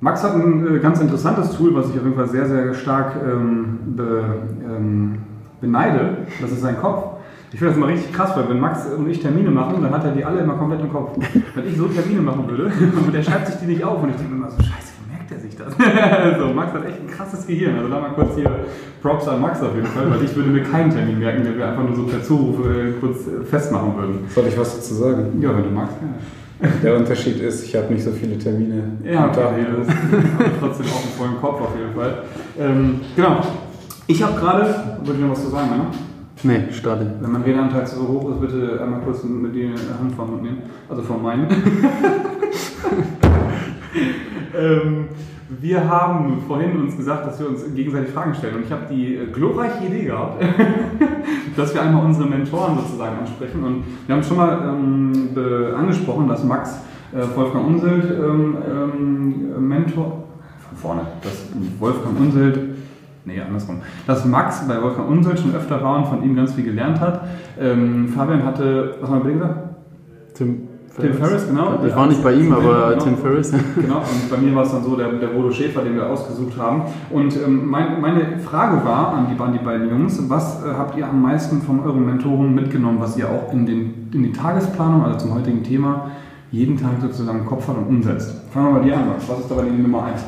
Max 0.00 0.22
hat 0.22 0.34
ein 0.34 0.76
äh, 0.76 0.78
ganz 0.78 1.00
interessantes 1.00 1.56
Tool, 1.56 1.74
was 1.74 1.88
ich 1.88 1.96
auf 1.96 2.04
jeden 2.04 2.16
Fall 2.16 2.28
sehr, 2.28 2.46
sehr 2.46 2.74
stark 2.74 3.16
ähm, 3.24 3.78
be, 3.96 4.24
ähm, 4.64 5.18
beneide. 5.60 6.18
Das 6.40 6.52
ist 6.52 6.60
sein 6.60 6.78
Kopf. 6.78 7.16
Ich 7.52 7.58
finde 7.58 7.70
das 7.72 7.78
immer 7.78 7.88
richtig 7.88 8.12
krass, 8.12 8.36
weil 8.36 8.48
wenn 8.50 8.60
Max 8.60 8.86
und 8.86 9.08
ich 9.08 9.20
Termine 9.20 9.50
machen, 9.50 9.82
dann 9.82 9.92
hat 9.92 10.04
er 10.04 10.12
die 10.12 10.24
alle 10.24 10.40
immer 10.40 10.54
komplett 10.54 10.80
im 10.80 10.92
Kopf. 10.92 11.16
Wenn 11.54 11.66
ich 11.66 11.76
so 11.76 11.86
Termine 11.86 12.20
machen 12.20 12.46
würde 12.48 12.64
und 13.06 13.14
der 13.14 13.22
schreibt 13.22 13.46
sich 13.46 13.56
die 13.56 13.66
nicht 13.66 13.82
auf 13.84 14.02
und 14.02 14.10
ich 14.10 14.16
denke 14.16 14.34
immer 14.34 14.50
so, 14.50 14.58
scheiße, 14.58 14.95
merkt 15.26 15.32
er 15.32 15.40
sich 15.40 15.56
das? 15.56 15.74
so, 16.38 16.54
Max 16.54 16.72
hat 16.72 16.86
echt 16.86 17.00
ein 17.00 17.08
krasses 17.08 17.46
Gehirn. 17.46 17.76
Also 17.76 17.88
da 17.88 18.00
mal 18.00 18.10
kurz 18.10 18.34
hier 18.34 18.50
Props 19.02 19.28
an 19.28 19.40
Max 19.40 19.62
auf 19.62 19.72
jeden 19.74 19.86
Fall, 19.86 20.10
weil 20.10 20.22
ich 20.24 20.34
würde 20.34 20.50
mir 20.50 20.62
keinen 20.62 20.90
Termin 20.90 21.18
merken, 21.18 21.44
den 21.44 21.56
wir 21.58 21.68
einfach 21.68 21.84
nur 21.84 21.96
so 21.96 22.04
per 22.04 22.22
Zuruf 22.22 22.64
äh, 22.66 22.92
kurz 23.00 23.26
äh, 23.26 23.44
festmachen 23.44 23.96
würden. 23.96 24.20
Soll 24.28 24.46
ich 24.46 24.58
was 24.58 24.76
dazu 24.76 24.94
sagen? 24.94 25.40
Ja, 25.40 25.56
wenn 25.56 25.64
du 25.64 25.70
magst, 25.70 25.96
ja. 26.00 26.08
Der 26.82 26.96
Unterschied 26.96 27.38
ist, 27.40 27.64
ich 27.64 27.76
habe 27.76 27.92
nicht 27.92 28.02
so 28.02 28.12
viele 28.12 28.38
Termine 28.38 28.82
ja, 29.04 29.24
am 29.24 29.32
Tag. 29.32 29.52
Okay, 29.52 29.66
das 29.76 29.88
trotzdem 30.58 30.86
auch 30.86 31.02
einen 31.02 31.12
vollen 31.18 31.36
Kopf 31.38 31.60
auf 31.60 31.76
jeden 31.78 31.92
Fall. 31.94 32.22
Ähm, 32.58 33.02
genau. 33.14 33.40
Ich 34.06 34.22
habe 34.22 34.40
gerade, 34.40 34.64
würde 35.04 35.18
ich 35.18 35.20
noch 35.20 35.32
was 35.32 35.44
zu 35.44 35.50
sagen, 35.50 35.68
ne? 35.68 35.84
Nee, 36.42 36.72
starte. 36.72 37.12
Wenn 37.20 37.32
mein 37.32 37.42
Redeanteil 37.42 37.86
zu 37.86 38.08
hoch 38.08 38.30
ist, 38.30 38.40
bitte 38.40 38.80
einmal 38.80 39.00
kurz 39.00 39.22
mit 39.24 39.54
die 39.54 39.68
Hand 39.68 40.14
vom 40.14 40.30
Mund 40.30 40.44
nehmen. 40.44 40.62
Also 40.88 41.02
von 41.02 41.22
meinen. 41.22 41.46
ähm, 44.54 45.08
wir 45.48 45.88
haben 45.88 46.42
vorhin 46.46 46.76
uns 46.80 46.96
gesagt, 46.96 47.26
dass 47.26 47.38
wir 47.38 47.48
uns 47.48 47.62
gegenseitig 47.74 48.10
Fragen 48.10 48.34
stellen. 48.34 48.56
Und 48.56 48.64
ich 48.64 48.72
habe 48.72 48.82
die 48.90 49.16
äh, 49.16 49.26
glorreiche 49.26 49.86
Idee 49.86 50.04
gehabt, 50.04 50.42
dass 51.56 51.72
wir 51.72 51.82
einmal 51.82 52.04
unsere 52.04 52.28
Mentoren 52.28 52.76
sozusagen 52.78 53.18
ansprechen. 53.18 53.62
Und 53.62 53.84
wir 54.06 54.14
haben 54.14 54.22
schon 54.22 54.36
mal 54.36 54.58
ähm, 54.68 55.74
angesprochen, 55.76 56.28
dass 56.28 56.42
Max 56.44 56.80
äh, 57.12 57.36
Wolfgang 57.36 57.66
Unselt 57.66 58.04
ähm, 58.10 58.56
ähm, 58.68 59.68
Mentor, 59.68 60.24
von 60.68 60.76
vorne, 60.76 61.02
dass 61.22 61.46
Wolfgang 61.78 62.18
Unselt 62.18 62.58
nee, 63.24 63.40
andersrum, 63.40 63.80
dass 64.06 64.24
Max 64.24 64.66
bei 64.66 64.80
Wolfgang 64.82 65.08
Unselt 65.08 65.38
schon 65.38 65.54
öfter 65.54 65.82
war 65.82 65.98
und 65.98 66.06
von 66.06 66.22
ihm 66.22 66.34
ganz 66.34 66.54
viel 66.54 66.64
gelernt 66.64 67.00
hat. 67.00 67.22
Ähm, 67.60 68.08
Fabian 68.08 68.44
hatte, 68.44 68.96
was 69.00 69.10
haben 69.10 69.24
wir 69.24 69.32
gesagt? 69.32 69.58
Tim 70.34 70.68
Tim 70.98 71.14
Ferriss, 71.14 71.46
genau. 71.46 71.78
Ich 71.86 71.94
war 71.94 72.06
nicht 72.06 72.22
bei 72.22 72.32
ihm, 72.32 72.52
aber 72.52 72.90
genau. 72.90 73.04
Tim 73.04 73.16
Ferriss. 73.18 73.52
Genau, 73.76 73.98
und 73.98 74.30
bei 74.30 74.36
mir 74.38 74.54
war 74.54 74.64
es 74.64 74.72
dann 74.72 74.82
so 74.82 74.96
der, 74.96 75.12
der 75.12 75.28
Bodo 75.28 75.50
Schäfer, 75.50 75.82
den 75.82 75.94
wir 75.94 76.08
ausgesucht 76.08 76.56
haben. 76.58 76.82
Und 77.10 77.36
ähm, 77.36 77.68
mein, 77.68 78.00
meine 78.00 78.38
Frage 78.38 78.84
war 78.84 79.12
an 79.12 79.26
die, 79.30 79.40
an 79.40 79.52
die 79.52 79.58
beiden 79.58 79.90
Jungs, 79.90 80.18
was 80.28 80.64
äh, 80.64 80.68
habt 80.68 80.96
ihr 80.96 81.06
am 81.06 81.20
meisten 81.20 81.60
von 81.60 81.80
euren 81.80 82.06
Mentoren 82.06 82.54
mitgenommen, 82.54 82.98
was 83.00 83.16
ihr 83.16 83.28
auch 83.28 83.52
in, 83.52 83.66
den, 83.66 84.08
in 84.12 84.22
die 84.22 84.32
Tagesplanung, 84.32 85.04
also 85.04 85.18
zum 85.18 85.34
heutigen 85.34 85.62
Thema, 85.62 86.10
jeden 86.50 86.78
Tag 86.78 86.92
sozusagen 87.00 87.40
im 87.40 87.46
Kopf 87.46 87.68
hat 87.68 87.76
und 87.76 87.86
umsetzt? 87.86 88.34
Fangen 88.50 88.66
wir 88.66 88.72
mal 88.80 88.84
die 88.84 88.92
an, 88.92 89.04
Was 89.28 89.40
ist 89.40 89.50
dabei 89.50 89.64
die 89.64 89.82
Nummer 89.82 90.04
eins? 90.04 90.24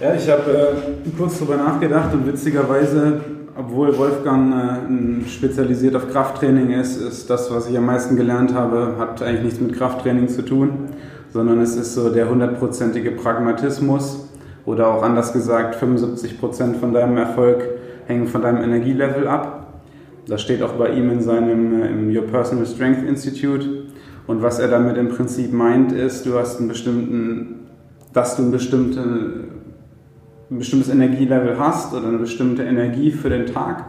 Ja, 0.00 0.14
ich 0.14 0.30
habe 0.30 0.50
äh, 0.50 1.10
kurz 1.16 1.38
darüber 1.38 1.56
nachgedacht 1.56 2.14
und 2.14 2.26
witzigerweise 2.26 3.20
obwohl 3.60 3.96
Wolfgang 3.98 4.54
äh, 4.54 5.28
spezialisiert 5.28 5.94
auf 5.96 6.08
Krafttraining 6.10 6.70
ist, 6.70 6.96
ist 6.96 7.28
das, 7.28 7.50
was 7.52 7.68
ich 7.68 7.76
am 7.76 7.86
meisten 7.86 8.16
gelernt 8.16 8.54
habe, 8.54 8.94
hat 8.98 9.22
eigentlich 9.22 9.42
nichts 9.42 9.60
mit 9.60 9.76
Krafttraining 9.76 10.28
zu 10.28 10.42
tun, 10.42 10.88
sondern 11.30 11.60
es 11.60 11.76
ist 11.76 11.94
so 11.94 12.10
der 12.10 12.30
hundertprozentige 12.30 13.10
Pragmatismus 13.10 14.28
oder 14.64 14.88
auch 14.88 15.02
anders 15.02 15.32
gesagt, 15.32 15.74
75 15.76 16.40
Prozent 16.40 16.76
von 16.78 16.92
deinem 16.92 17.16
Erfolg 17.16 17.64
hängen 18.06 18.26
von 18.26 18.42
deinem 18.42 18.62
Energielevel 18.62 19.28
ab. 19.28 19.82
Das 20.26 20.40
steht 20.40 20.62
auch 20.62 20.72
bei 20.72 20.90
ihm 20.90 21.10
in 21.10 21.20
seinem 21.20 21.82
im 21.82 22.16
Your 22.16 22.26
Personal 22.26 22.66
Strength 22.66 23.06
Institute. 23.06 23.66
Und 24.26 24.42
was 24.42 24.58
er 24.58 24.68
damit 24.68 24.96
im 24.96 25.08
Prinzip 25.08 25.52
meint, 25.52 25.92
ist, 25.92 26.24
du 26.24 26.38
hast 26.38 26.58
einen 26.58 26.68
bestimmten, 26.68 27.66
dass 28.12 28.36
du 28.36 28.44
ein, 28.44 28.50
bestimmte, 28.50 29.02
ein 30.50 30.58
bestimmtes 30.58 30.88
Energielevel 30.88 31.58
hast 31.58 31.94
oder 31.94 32.08
eine 32.08 32.18
bestimmte 32.18 32.64
Energie 32.64 33.12
für 33.12 33.30
den 33.30 33.46
Tag. 33.46 33.84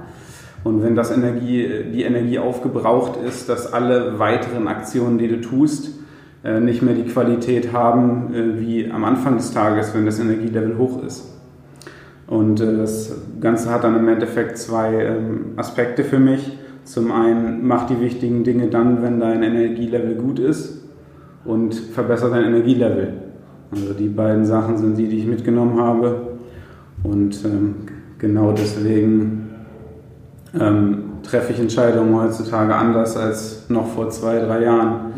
Und 0.63 0.84
wenn 0.84 0.96
das 0.96 1.10
Energie, 1.10 1.68
die 1.91 2.03
Energie 2.03 2.38
aufgebraucht 2.38 3.18
ist, 3.18 3.50
dass 3.50 3.74
alle 3.74 4.20
weiteren 4.20 4.68
Aktionen, 4.68 5.18
die 5.18 5.27
du 5.27 5.41
tust, 5.41 5.89
äh, 6.44 6.60
nicht 6.60 6.84
mehr 6.84 6.94
die 6.94 7.06
Qualität 7.06 7.74
haben 7.74 8.34
äh, 8.34 8.60
wie 8.60 8.91
am 8.91 9.03
Anfang 9.03 9.38
des 9.38 9.51
Tages, 9.53 9.96
wenn 9.96 10.06
das 10.06 10.20
Energielevel 10.20 10.77
hoch 10.77 11.03
ist. 11.03 11.32
Und 12.27 12.62
äh, 12.62 12.77
das 12.77 13.15
Ganze 13.39 13.72
hat 13.72 13.84
dann 13.84 13.98
im 13.98 14.08
Endeffekt 14.08 14.58
zwei 14.58 14.94
ähm, 15.03 15.53
Aspekte 15.56 16.03
für 16.03 16.20
mich. 16.20 16.58
Zum 16.84 17.12
einen 17.12 17.65
mach 17.68 17.88
die 17.88 18.00
wichtigen 18.00 18.44
Dinge 18.44 18.68
dann, 18.68 19.01
wenn 19.01 19.20
dein 19.20 19.41
Energielevel 19.44 20.15
gut 20.15 20.39
ist 20.39 20.84
und 21.44 21.74
verbessere 21.74 22.32
dein 22.32 22.46
Energielevel. 22.46 23.13
Also 23.72 23.94
die 23.94 24.10
beiden 24.10 24.46
Sachen 24.46 24.77
sind 24.77 24.98
die, 24.98 25.08
die 25.08 25.20
ich 25.20 25.27
mitgenommen 25.27 25.80
habe. 25.80 26.31
Und 27.03 27.43
ähm, 27.46 27.75
genau 28.17 28.51
deswegen 28.51 29.50
ähm, 30.60 31.03
treffe 31.24 31.53
ich 31.53 31.60
Entscheidungen 31.60 32.15
heutzutage 32.20 32.75
anders 32.75 33.17
als 33.17 33.70
noch 33.70 33.88
vor 33.88 34.10
zwei, 34.10 34.39
drei 34.39 34.63
Jahren, 34.63 35.13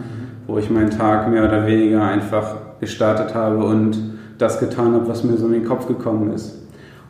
wo 0.47 0.57
ich 0.57 0.69
meinen 0.69 0.91
Tag 0.91 1.29
mehr 1.29 1.45
oder 1.45 1.65
weniger 1.65 2.03
einfach 2.03 2.55
gestartet 2.79 3.33
habe 3.33 3.63
und 3.63 3.97
das 4.37 4.59
getan 4.59 4.93
habe, 4.93 5.07
was 5.07 5.23
mir 5.23 5.37
so 5.37 5.47
in 5.47 5.53
den 5.53 5.65
Kopf 5.65 5.87
gekommen 5.87 6.33
ist. 6.33 6.59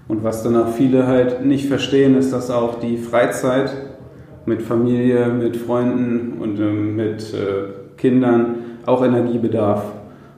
Und 0.08 0.24
was 0.24 0.44
dann 0.44 0.56
auch 0.58 0.70
viele 0.70 1.08
halt 1.08 1.46
nicht 1.46 1.68
verstehen, 1.68 2.16
ist, 2.16 2.34
dass 2.34 2.52
auch 2.52 2.80
die 2.80 2.98
Freizeit 2.98 3.74
mit 4.46 4.62
Familie, 4.62 5.28
mit 5.28 5.56
Freunden 5.56 6.40
und 6.40 6.60
äh, 6.60 6.72
mit 6.72 7.34
äh, 7.34 7.98
Kindern 7.98 8.56
auch 8.86 9.04
Energie 9.04 9.38
bedarf. 9.38 9.84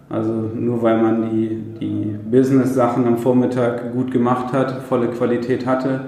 Also 0.10 0.32
nur 0.32 0.82
weil 0.84 1.02
man 1.02 1.30
die, 1.30 1.62
die 1.80 2.16
Business-Sachen 2.30 3.06
am 3.08 3.18
Vormittag 3.18 3.92
gut 3.94 4.12
gemacht 4.12 4.54
hat, 4.54 4.84
volle 4.84 5.08
Qualität 5.08 5.66
hatte, 5.66 6.02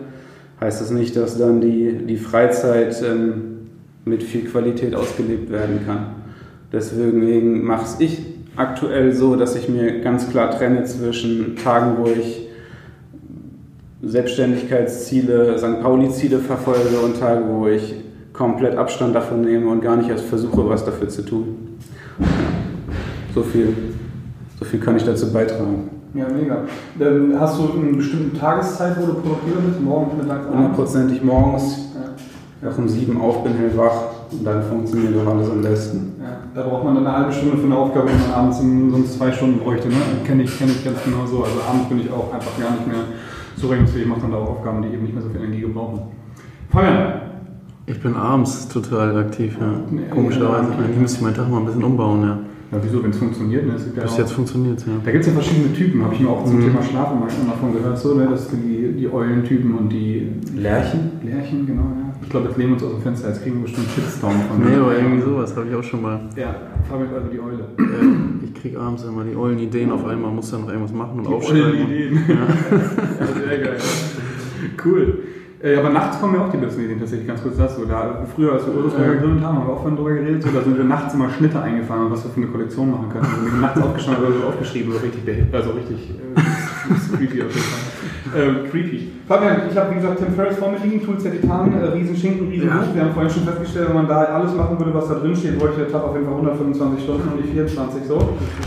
heißt 0.61 0.81
das 0.81 0.91
nicht, 0.91 1.15
dass 1.15 1.37
dann 1.37 1.61
die, 1.61 2.05
die 2.05 2.17
Freizeit 2.17 3.01
ähm, 3.03 3.67
mit 4.05 4.23
viel 4.23 4.45
Qualität 4.45 4.95
ausgelebt 4.95 5.51
werden 5.51 5.81
kann. 5.85 6.07
Deswegen 6.71 7.63
mache 7.65 8.03
ich 8.03 8.21
aktuell 8.55 9.13
so, 9.13 9.35
dass 9.35 9.55
ich 9.55 9.69
mir 9.69 10.01
ganz 10.01 10.29
klar 10.29 10.51
trenne 10.51 10.83
zwischen 10.83 11.55
Tagen, 11.55 11.97
wo 11.97 12.07
ich 12.07 12.47
Selbstständigkeitsziele, 14.03 15.57
St. 15.57 15.81
Pauli-Ziele 15.81 16.39
verfolge 16.39 16.99
und 17.03 17.19
Tage, 17.19 17.45
wo 17.49 17.67
ich 17.67 17.95
komplett 18.33 18.77
Abstand 18.77 19.15
davon 19.15 19.41
nehme 19.41 19.69
und 19.69 19.81
gar 19.81 19.95
nicht 19.95 20.09
erst 20.09 20.25
versuche, 20.25 20.69
was 20.69 20.85
dafür 20.85 21.09
zu 21.09 21.23
tun. 21.23 21.77
So 23.37 23.43
viel, 23.43 23.71
so 24.57 24.65
viel 24.65 24.79
kann 24.79 24.95
ich 24.97 25.03
dazu 25.03 25.31
beitragen. 25.31 25.91
Ja, 26.15 26.25
mega. 26.27 26.63
Dann 26.97 27.39
hast 27.39 27.59
du 27.59 27.69
eine 27.71 27.93
bestimmte 27.93 28.35
Tageszeit, 28.35 28.97
wo 28.99 29.05
du 29.05 29.13
produktiver 29.13 29.61
bist? 29.61 29.79
Morgen, 29.79 30.17
Mittag, 30.17 30.49
Hundertprozentig 30.51 31.23
morgens. 31.23 31.93
Ja. 32.63 32.71
Auch 32.71 32.77
um 32.79 32.89
sieben 32.89 33.21
auf 33.21 33.43
bin, 33.43 33.53
hellwach. 33.53 33.93
Und 34.31 34.43
dann 34.43 34.63
funktioniert 34.63 35.13
doch 35.15 35.31
alles 35.31 35.51
am 35.51 35.61
besten. 35.61 36.13
Ja, 36.19 36.39
da 36.55 36.67
braucht 36.67 36.83
man 36.85 36.95
dann 36.95 37.05
eine 37.05 37.15
halbe 37.15 37.31
Stunde 37.31 37.57
für 37.57 37.65
eine 37.65 37.77
Aufgabe, 37.77 38.07
wenn 38.07 38.19
man 38.21 38.31
abends 38.31 38.57
sonst 38.57 39.19
zwei 39.19 39.31
Stunden 39.31 39.59
bräuchte. 39.59 39.87
Ne? 39.87 39.95
Kenne 40.25 40.41
ich, 40.41 40.57
kenn 40.57 40.69
ich 40.69 40.83
ganz 40.83 40.97
genau 41.05 41.23
so. 41.27 41.43
Also 41.43 41.57
abends 41.69 41.89
bin 41.89 41.99
ich 41.99 42.11
auch 42.11 42.33
einfach 42.33 42.57
gar 42.59 42.71
nicht 42.71 42.87
mehr 42.87 43.05
zurechnungsfähig 43.57 44.07
macht 44.07 44.23
man 44.23 44.31
da 44.31 44.37
auch 44.37 44.49
Aufgaben, 44.49 44.81
die 44.81 44.87
eben 44.87 45.03
nicht 45.03 45.13
mehr 45.13 45.21
so 45.21 45.29
viel 45.29 45.43
Energie 45.43 45.61
gebrauchen. 45.61 46.01
Fabian. 46.71 47.21
Ich 47.85 48.01
bin 48.01 48.15
abends 48.15 48.67
total 48.67 49.15
aktiv, 49.15 49.55
ja. 49.61 49.73
Komischerweise. 50.09 50.71
Eigentlich 50.71 50.97
müsste 50.97 51.17
ich 51.17 51.23
meinen 51.23 51.35
Tag 51.35 51.51
mal 51.51 51.59
ein 51.59 51.65
bisschen 51.67 51.83
umbauen, 51.83 52.23
ja. 52.23 52.39
Ja, 52.71 52.79
wieso, 52.81 53.01
wenn 53.01 53.11
es 53.11 53.17
funktioniert? 53.17 53.65
Ne? 53.65 53.75
Ja 53.95 54.03
Bis 54.03 54.17
jetzt 54.17 54.33
funktioniert 54.33 54.85
ja. 54.85 54.93
Da 55.03 55.11
gibt 55.11 55.21
es 55.21 55.27
ja 55.27 55.33
verschiedene 55.33 55.73
Typen, 55.73 56.03
habe 56.03 56.13
ich 56.13 56.19
mir 56.19 56.29
auch 56.29 56.43
zum 56.43 56.57
mhm. 56.57 56.65
Thema 56.65 56.83
Schlafen 56.83 57.19
mal 57.19 57.27
davon 57.27 57.73
gehört. 57.73 57.97
So, 57.97 58.15
ne? 58.15 58.27
Das 58.29 58.49
sind 58.49 58.61
die, 58.63 58.91
die 58.91 59.11
Eulentypen 59.11 59.73
und 59.73 59.89
die 59.89 60.27
Lärchen. 60.53 61.11
Lärchen, 61.23 61.65
genau, 61.65 61.83
ja. 61.83 62.13
Ich 62.21 62.29
glaube, 62.29 62.47
jetzt 62.47 62.57
lehnen 62.57 62.71
wir 62.71 62.75
uns 62.75 62.83
aus 62.83 62.91
dem 62.91 63.01
Fenster, 63.01 63.29
jetzt 63.29 63.41
kriegen 63.43 63.55
wir 63.57 63.61
bestimmt 63.63 63.87
Shitstorm 63.95 64.33
von 64.49 64.59
Nee, 64.59 64.75
aber 64.75 64.97
irgendwie 64.97 65.21
sowas 65.21 65.55
habe 65.55 65.67
ich 65.69 65.75
auch 65.75 65.83
schon 65.83 66.01
mal. 66.01 66.19
Ja, 66.35 66.55
Fabian 66.89 67.13
also 67.13 67.27
die 67.31 67.39
Eule. 67.39 67.69
Äh, 67.77 68.45
ich 68.45 68.53
kriege 68.53 68.79
abends 68.79 69.03
immer 69.03 69.23
die 69.23 69.35
Eulen-Ideen 69.35 69.91
auf 69.91 70.05
einmal, 70.05 70.31
muss 70.31 70.51
dann 70.51 70.61
noch 70.61 70.69
irgendwas 70.69 70.91
machen 70.91 71.19
und 71.19 71.27
die 71.27 71.33
aufschreiben. 71.33 71.63
Eulen-Ideen. 71.63 72.19
Ja. 72.27 72.35
ja, 73.19 73.47
sehr 73.47 73.57
geil. 73.59 73.77
Cool. 74.83 75.19
Äh, 75.63 75.77
aber 75.77 75.89
nachts 75.89 76.19
kommen 76.19 76.33
mir 76.33 76.41
auch 76.41 76.51
die 76.51 76.57
besten 76.57 76.83
Ideen 76.83 76.99
tatsächlich 76.99 77.27
ganz 77.27 77.41
kurz 77.41 77.57
dazu. 77.57 77.85
Da, 77.85 78.23
früher, 78.35 78.53
als 78.53 78.67
wir 78.67 78.75
Urlaubsberger 78.75 79.07
ja. 79.07 79.19
gegrillt 79.19 79.41
haben, 79.41 79.57
haben 79.57 79.67
wir 79.67 79.73
auch 79.73 79.81
vorhin 79.81 79.95
drüber 79.95 80.13
geredet, 80.13 80.43
so, 80.43 80.49
da 80.49 80.61
sind 80.61 80.77
wir 80.77 80.83
nachts 80.83 81.13
immer 81.15 81.29
Schnitte 81.29 81.59
eingefahren, 81.59 82.11
was 82.11 82.23
wir 82.23 82.31
für 82.31 82.41
eine 82.41 82.47
Kollektion 82.47 82.91
machen 82.91 83.09
können. 83.09 83.25
Also 83.25 83.57
nachts 83.57 83.81
aufgestanden 83.81 84.25
oder 84.25 84.35
so 84.35 84.47
aufgeschrieben, 84.47 84.93
so 84.93 84.99
richtig, 84.99 85.23
also 85.51 85.71
richtig 85.71 86.11
äh, 86.11 87.17
creepy 87.17 87.41
auf 87.41 87.49
jeden 87.49 87.67
Fall. 87.67 87.97
Äh, 88.35 88.69
creepy. 88.69 89.11
Fabian, 89.27 89.67
ich 89.69 89.75
habe 89.75 89.91
wie 89.91 89.95
gesagt 89.95 90.19
Tim 90.19 90.33
Ferriss 90.33 90.57
vor 90.57 90.71
mir 90.71 90.79
liegen, 90.79 91.03
Tools 91.03 91.23
der 91.23 91.33
Titan, 91.33 91.73
äh, 91.73 91.85
Riesenschinken, 91.87 92.47
Riesenbuch. 92.47 92.87
Ja. 92.87 92.95
Wir 92.95 93.01
haben 93.03 93.13
vorhin 93.13 93.29
schon 93.29 93.43
festgestellt, 93.43 93.89
wenn 93.89 93.95
man 93.95 94.07
da 94.07 94.23
alles 94.23 94.55
machen 94.55 94.79
würde, 94.79 94.93
was 94.93 95.09
da 95.09 95.15
drin 95.15 95.35
steht, 95.35 95.59
bräuchte 95.59 95.81
der 95.81 95.91
Tag 95.91 96.03
auf 96.03 96.15
jeden 96.15 96.25
Fall 96.25 96.35
125 96.35 97.03
Stunden 97.03 97.27
und 97.27 97.41
nicht 97.41 97.51
24 97.51 98.07
so. 98.07 98.15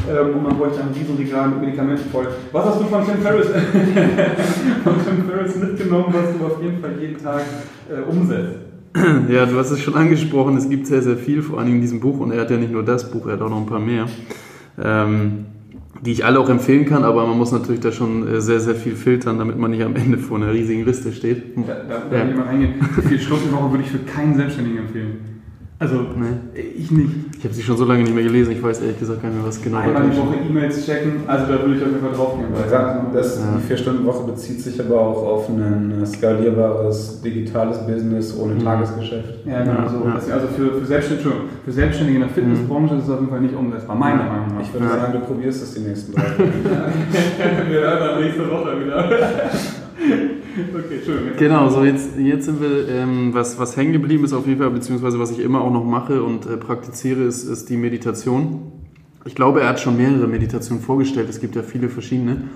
Ähm, 0.04 0.36
und 0.36 0.42
man 0.42 0.58
bräuchte 0.58 0.80
ein 0.80 0.92
Riesenregal 0.92 1.48
mit 1.48 1.60
Medikamenten 1.60 2.10
voll. 2.10 2.28
Was 2.52 2.64
hast 2.66 2.80
du 2.80 2.84
von 2.84 3.04
Tim 3.06 3.22
Ferriss, 3.22 3.48
von 4.84 4.94
Tim 5.00 5.24
Ferriss 5.24 5.56
mitgenommen, 5.56 6.12
was 6.12 6.28
du 6.36 6.44
auf 6.44 6.62
jeden 6.62 6.78
Fall 6.80 6.89
jeden 6.98 7.22
Tag 7.22 7.42
äh, 7.88 8.00
umsetzt? 8.08 8.58
Ja, 9.28 9.46
du 9.46 9.56
hast 9.56 9.70
es 9.70 9.80
schon 9.80 9.94
angesprochen, 9.94 10.56
es 10.56 10.68
gibt 10.68 10.88
sehr, 10.88 11.00
sehr 11.00 11.16
viel, 11.16 11.42
vor 11.42 11.60
allem 11.60 11.74
in 11.74 11.80
diesem 11.80 12.00
Buch. 12.00 12.18
Und 12.18 12.32
er 12.32 12.40
hat 12.40 12.50
ja 12.50 12.56
nicht 12.56 12.72
nur 12.72 12.84
das 12.84 13.08
Buch, 13.10 13.26
er 13.26 13.34
hat 13.34 13.42
auch 13.42 13.48
noch 13.48 13.58
ein 13.60 13.66
paar 13.66 13.78
mehr. 13.78 14.06
Ähm, 14.82 15.46
die 16.02 16.12
ich 16.12 16.24
alle 16.24 16.40
auch 16.40 16.48
empfehlen 16.48 16.86
kann, 16.86 17.04
aber 17.04 17.26
man 17.26 17.36
muss 17.36 17.52
natürlich 17.52 17.80
da 17.80 17.92
schon 17.92 18.26
äh, 18.26 18.40
sehr, 18.40 18.60
sehr 18.60 18.74
viel 18.74 18.96
filtern, 18.96 19.38
damit 19.38 19.58
man 19.58 19.70
nicht 19.70 19.82
am 19.82 19.94
Ende 19.96 20.18
vor 20.18 20.38
einer 20.38 20.52
riesigen 20.52 20.84
Liste 20.84 21.12
steht. 21.12 21.56
Da, 21.56 21.74
da, 21.74 22.02
da 22.10 22.16
ja. 22.16 22.24
will 22.24 22.30
ich 22.30 22.36
mal 22.36 22.46
reingehen. 22.46 22.74
Vier 23.06 23.18
Stunden 23.18 23.52
Woche 23.52 23.70
würde 23.70 23.84
ich 23.84 23.90
für 23.90 23.98
keinen 23.98 24.34
Selbstständigen 24.34 24.78
empfehlen. 24.78 25.39
Also, 25.80 25.94
nee. 26.14 26.60
ich 26.76 26.90
nicht. 26.90 27.10
Ich 27.38 27.44
habe 27.44 27.54
sie 27.54 27.62
schon 27.62 27.78
so 27.78 27.86
lange 27.86 28.02
nicht 28.02 28.14
mehr 28.14 28.22
gelesen, 28.22 28.52
ich 28.52 28.62
weiß 28.62 28.82
ehrlich 28.82 28.98
gesagt 28.98 29.22
gar 29.22 29.30
nicht 29.30 29.38
mehr, 29.38 29.48
was 29.48 29.62
genau 29.62 29.78
Einmal 29.78 30.10
die 30.10 30.18
Woche 30.18 30.34
E-Mails 30.46 30.84
checken, 30.84 31.22
also 31.26 31.46
da 31.46 31.58
würde 31.58 31.74
ich 31.74 31.82
auf 31.82 31.88
jeden 31.88 32.00
Fall 32.02 32.12
drauf 32.12 32.36
gehen. 32.36 32.48
Ja, 32.70 33.06
das, 33.14 33.38
ja. 33.38 33.44
Die 33.56 33.66
Vier-Stunden-Woche 33.66 34.24
bezieht 34.24 34.60
sich 34.60 34.78
aber 34.78 35.00
auch 35.00 35.26
auf 35.26 35.48
ein 35.48 36.04
skalierbares 36.04 37.22
digitales 37.22 37.78
Business 37.86 38.36
ohne 38.36 38.56
mhm. 38.56 38.64
Tagesgeschäft. 38.64 39.46
Ja, 39.46 39.64
genau 39.64 39.88
so. 39.88 40.04
Ja. 40.06 40.34
Also 40.34 40.48
für, 40.48 40.80
für, 40.80 40.84
Selbstständige, 40.84 41.30
für 41.64 41.72
Selbstständige 41.72 42.16
in 42.18 42.24
der 42.24 42.34
Fitnessbranche 42.34 42.92
mhm. 42.92 43.00
ist 43.00 43.06
es 43.06 43.10
auf 43.10 43.20
jeden 43.20 43.30
Fall 43.30 43.40
nicht 43.40 43.54
umsetzbar, 43.54 43.96
meiner 43.96 44.24
Meinung 44.24 44.48
nach. 44.56 44.60
Ich 44.60 44.74
würde 44.74 44.86
sagen, 44.86 45.12
du 45.14 45.20
probierst 45.20 45.62
es 45.62 45.72
die 45.72 45.80
nächsten 45.80 46.12
drei 46.12 46.22
Wochen. 46.38 47.70
Wir 47.70 47.80
hören 47.80 47.98
dann 48.00 48.20
nächste 48.20 48.50
Woche 48.50 48.84
wieder. 48.84 49.08
Okay. 50.74 51.32
Genau, 51.38 51.68
so 51.68 51.84
jetzt, 51.84 52.18
jetzt 52.18 52.44
sind 52.44 52.60
wir, 52.60 52.88
ähm, 52.88 53.32
was, 53.32 53.58
was 53.58 53.76
hängen 53.76 53.92
geblieben 53.92 54.24
ist 54.24 54.32
auf 54.32 54.46
jeden 54.46 54.60
Fall, 54.60 54.70
beziehungsweise 54.70 55.18
was 55.18 55.30
ich 55.30 55.40
immer 55.40 55.60
auch 55.60 55.72
noch 55.72 55.84
mache 55.84 56.22
und 56.22 56.46
äh, 56.46 56.56
praktiziere, 56.56 57.22
ist, 57.22 57.44
ist 57.44 57.68
die 57.68 57.76
Meditation. 57.76 58.72
Ich 59.24 59.34
glaube, 59.34 59.60
er 59.60 59.68
hat 59.68 59.80
schon 59.80 59.96
mehrere 59.96 60.26
Meditationen 60.26 60.82
vorgestellt, 60.82 61.28
es 61.28 61.40
gibt 61.40 61.56
ja 61.56 61.62
viele 61.62 61.88
verschiedene. 61.88 62.48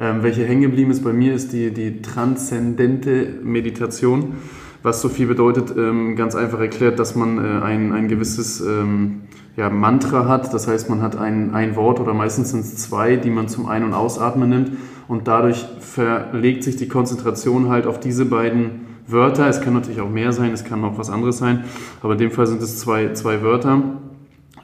Ähm, 0.00 0.22
welche 0.22 0.44
hängen 0.44 0.62
geblieben 0.62 0.90
ist 0.90 1.04
bei 1.04 1.12
mir, 1.12 1.34
ist 1.34 1.52
die, 1.52 1.72
die 1.72 2.00
transzendente 2.00 3.34
Meditation, 3.42 4.34
was 4.82 5.00
so 5.00 5.08
viel 5.08 5.26
bedeutet, 5.26 5.74
ähm, 5.76 6.16
ganz 6.16 6.34
einfach 6.34 6.60
erklärt, 6.60 6.98
dass 6.98 7.14
man 7.14 7.38
äh, 7.38 7.62
ein, 7.62 7.92
ein 7.92 8.08
gewisses 8.08 8.60
ähm, 8.60 9.22
ja, 9.56 9.70
Mantra 9.70 10.26
hat. 10.26 10.52
Das 10.52 10.66
heißt, 10.66 10.88
man 10.88 11.02
hat 11.02 11.16
ein, 11.16 11.54
ein 11.54 11.76
Wort 11.76 12.00
oder 12.00 12.14
meistens 12.14 12.50
sind 12.50 12.60
es 12.60 12.76
zwei, 12.76 13.16
die 13.16 13.30
man 13.30 13.48
zum 13.48 13.66
Ein- 13.66 13.84
und 13.84 13.94
Ausatmen 13.94 14.48
nimmt 14.48 14.72
und 15.08 15.28
dadurch 15.28 15.66
verlegt 15.80 16.64
sich 16.64 16.76
die 16.76 16.88
Konzentration 16.88 17.68
halt 17.68 17.86
auf 17.86 18.00
diese 18.00 18.24
beiden 18.24 18.86
Wörter. 19.06 19.48
Es 19.48 19.60
kann 19.60 19.74
natürlich 19.74 20.00
auch 20.00 20.10
mehr 20.10 20.32
sein, 20.32 20.52
es 20.52 20.64
kann 20.64 20.84
auch 20.84 20.96
was 20.96 21.10
anderes 21.10 21.38
sein, 21.38 21.64
aber 22.02 22.12
in 22.14 22.18
dem 22.18 22.30
Fall 22.30 22.46
sind 22.46 22.62
es 22.62 22.78
zwei, 22.78 23.12
zwei 23.12 23.42
Wörter. 23.42 23.82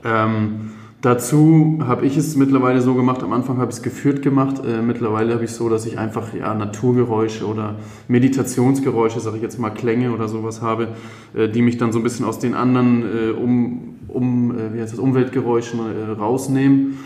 Ähm, 0.04 0.70
dazu 1.00 1.78
habe 1.86 2.06
ich 2.06 2.16
es 2.16 2.36
mittlerweile 2.36 2.80
so 2.80 2.94
gemacht, 2.94 3.22
am 3.22 3.32
Anfang 3.32 3.58
habe 3.58 3.70
ich 3.70 3.78
es 3.78 3.82
geführt 3.82 4.22
gemacht, 4.22 4.62
äh, 4.64 4.82
mittlerweile 4.82 5.34
habe 5.34 5.44
ich 5.44 5.50
es 5.50 5.56
so, 5.56 5.68
dass 5.68 5.86
ich 5.86 5.98
einfach 5.98 6.34
ja, 6.34 6.54
Naturgeräusche 6.54 7.46
oder 7.46 7.76
Meditationsgeräusche, 8.08 9.20
sage 9.20 9.36
ich 9.36 9.42
jetzt 9.42 9.58
mal 9.58 9.70
Klänge 9.70 10.12
oder 10.12 10.28
sowas 10.28 10.62
habe, 10.62 10.88
äh, 11.34 11.48
die 11.48 11.62
mich 11.62 11.78
dann 11.78 11.92
so 11.92 11.98
ein 11.98 12.02
bisschen 12.02 12.24
aus 12.24 12.38
den 12.38 12.54
anderen 12.54 13.02
äh, 13.02 13.30
um, 13.30 13.96
um, 14.08 14.50
äh, 14.50 14.74
wie 14.74 14.80
heißt 14.80 14.92
das, 14.92 15.00
Umweltgeräuschen 15.00 15.80
äh, 15.80 16.10
rausnehmen 16.12 16.98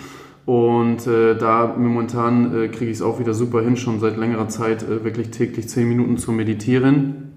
und 0.46 1.06
äh, 1.06 1.36
da 1.36 1.76
momentan 1.78 2.70
kriege 2.72 2.90
ich 2.90 2.96
es 2.96 3.02
auch 3.02 3.20
wieder 3.20 3.32
super 3.32 3.62
hin, 3.62 3.76
schon 3.76 4.00
seit 4.00 4.16
längerer 4.16 4.48
Zeit 4.48 4.88
wirklich 4.88 5.30
täglich 5.30 5.68
10 5.68 5.88
Minuten 5.88 6.18
zu 6.18 6.32
meditieren. 6.32 7.32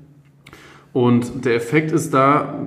Und 0.92 1.46
der 1.46 1.56
Effekt 1.56 1.92
ist 1.92 2.16
da, 2.16 2.66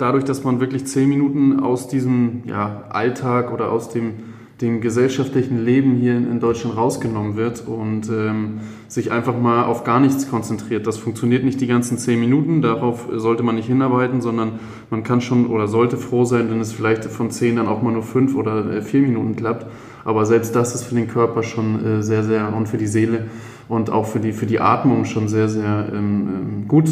dadurch, 0.00 0.24
dass 0.24 0.44
man 0.44 0.60
wirklich 0.60 0.86
zehn 0.86 1.08
Minuten 1.08 1.60
aus 1.60 1.88
diesem 1.88 2.42
ja, 2.46 2.84
Alltag 2.88 3.52
oder 3.52 3.70
aus 3.70 3.90
dem, 3.90 4.14
dem 4.60 4.80
gesellschaftlichen 4.80 5.64
Leben 5.64 5.96
hier 5.96 6.16
in 6.16 6.40
Deutschland 6.40 6.76
rausgenommen 6.76 7.36
wird 7.36 7.66
und 7.66 8.08
ähm, 8.08 8.60
sich 8.88 9.12
einfach 9.12 9.38
mal 9.38 9.64
auf 9.64 9.84
gar 9.84 10.00
nichts 10.00 10.30
konzentriert. 10.30 10.86
Das 10.86 10.96
funktioniert 10.98 11.44
nicht 11.44 11.60
die 11.60 11.66
ganzen 11.66 11.98
zehn 11.98 12.18
Minuten, 12.20 12.62
darauf 12.62 13.08
sollte 13.14 13.42
man 13.42 13.54
nicht 13.54 13.66
hinarbeiten, 13.66 14.20
sondern 14.20 14.58
man 14.90 15.02
kann 15.02 15.20
schon 15.20 15.46
oder 15.46 15.68
sollte 15.68 15.96
froh 15.96 16.24
sein, 16.24 16.50
wenn 16.50 16.60
es 16.60 16.72
vielleicht 16.72 17.04
von 17.04 17.30
zehn 17.30 17.56
dann 17.56 17.68
auch 17.68 17.82
mal 17.82 17.92
nur 17.92 18.02
fünf 18.02 18.34
oder 18.34 18.70
äh, 18.70 18.82
vier 18.82 19.00
Minuten 19.00 19.36
klappt. 19.36 19.66
Aber 20.04 20.24
selbst 20.24 20.56
das 20.56 20.74
ist 20.74 20.84
für 20.84 20.94
den 20.94 21.08
Körper 21.08 21.42
schon 21.42 21.84
äh, 21.84 22.02
sehr, 22.02 22.24
sehr 22.24 22.54
und 22.54 22.68
für 22.68 22.78
die 22.78 22.86
Seele 22.86 23.26
und 23.68 23.90
auch 23.90 24.06
für 24.06 24.18
die, 24.18 24.32
für 24.32 24.46
die 24.46 24.60
Atmung 24.60 25.04
schon 25.04 25.28
sehr, 25.28 25.48
sehr 25.48 25.88
ähm, 25.92 26.28
ähm 26.28 26.68
gut 26.68 26.88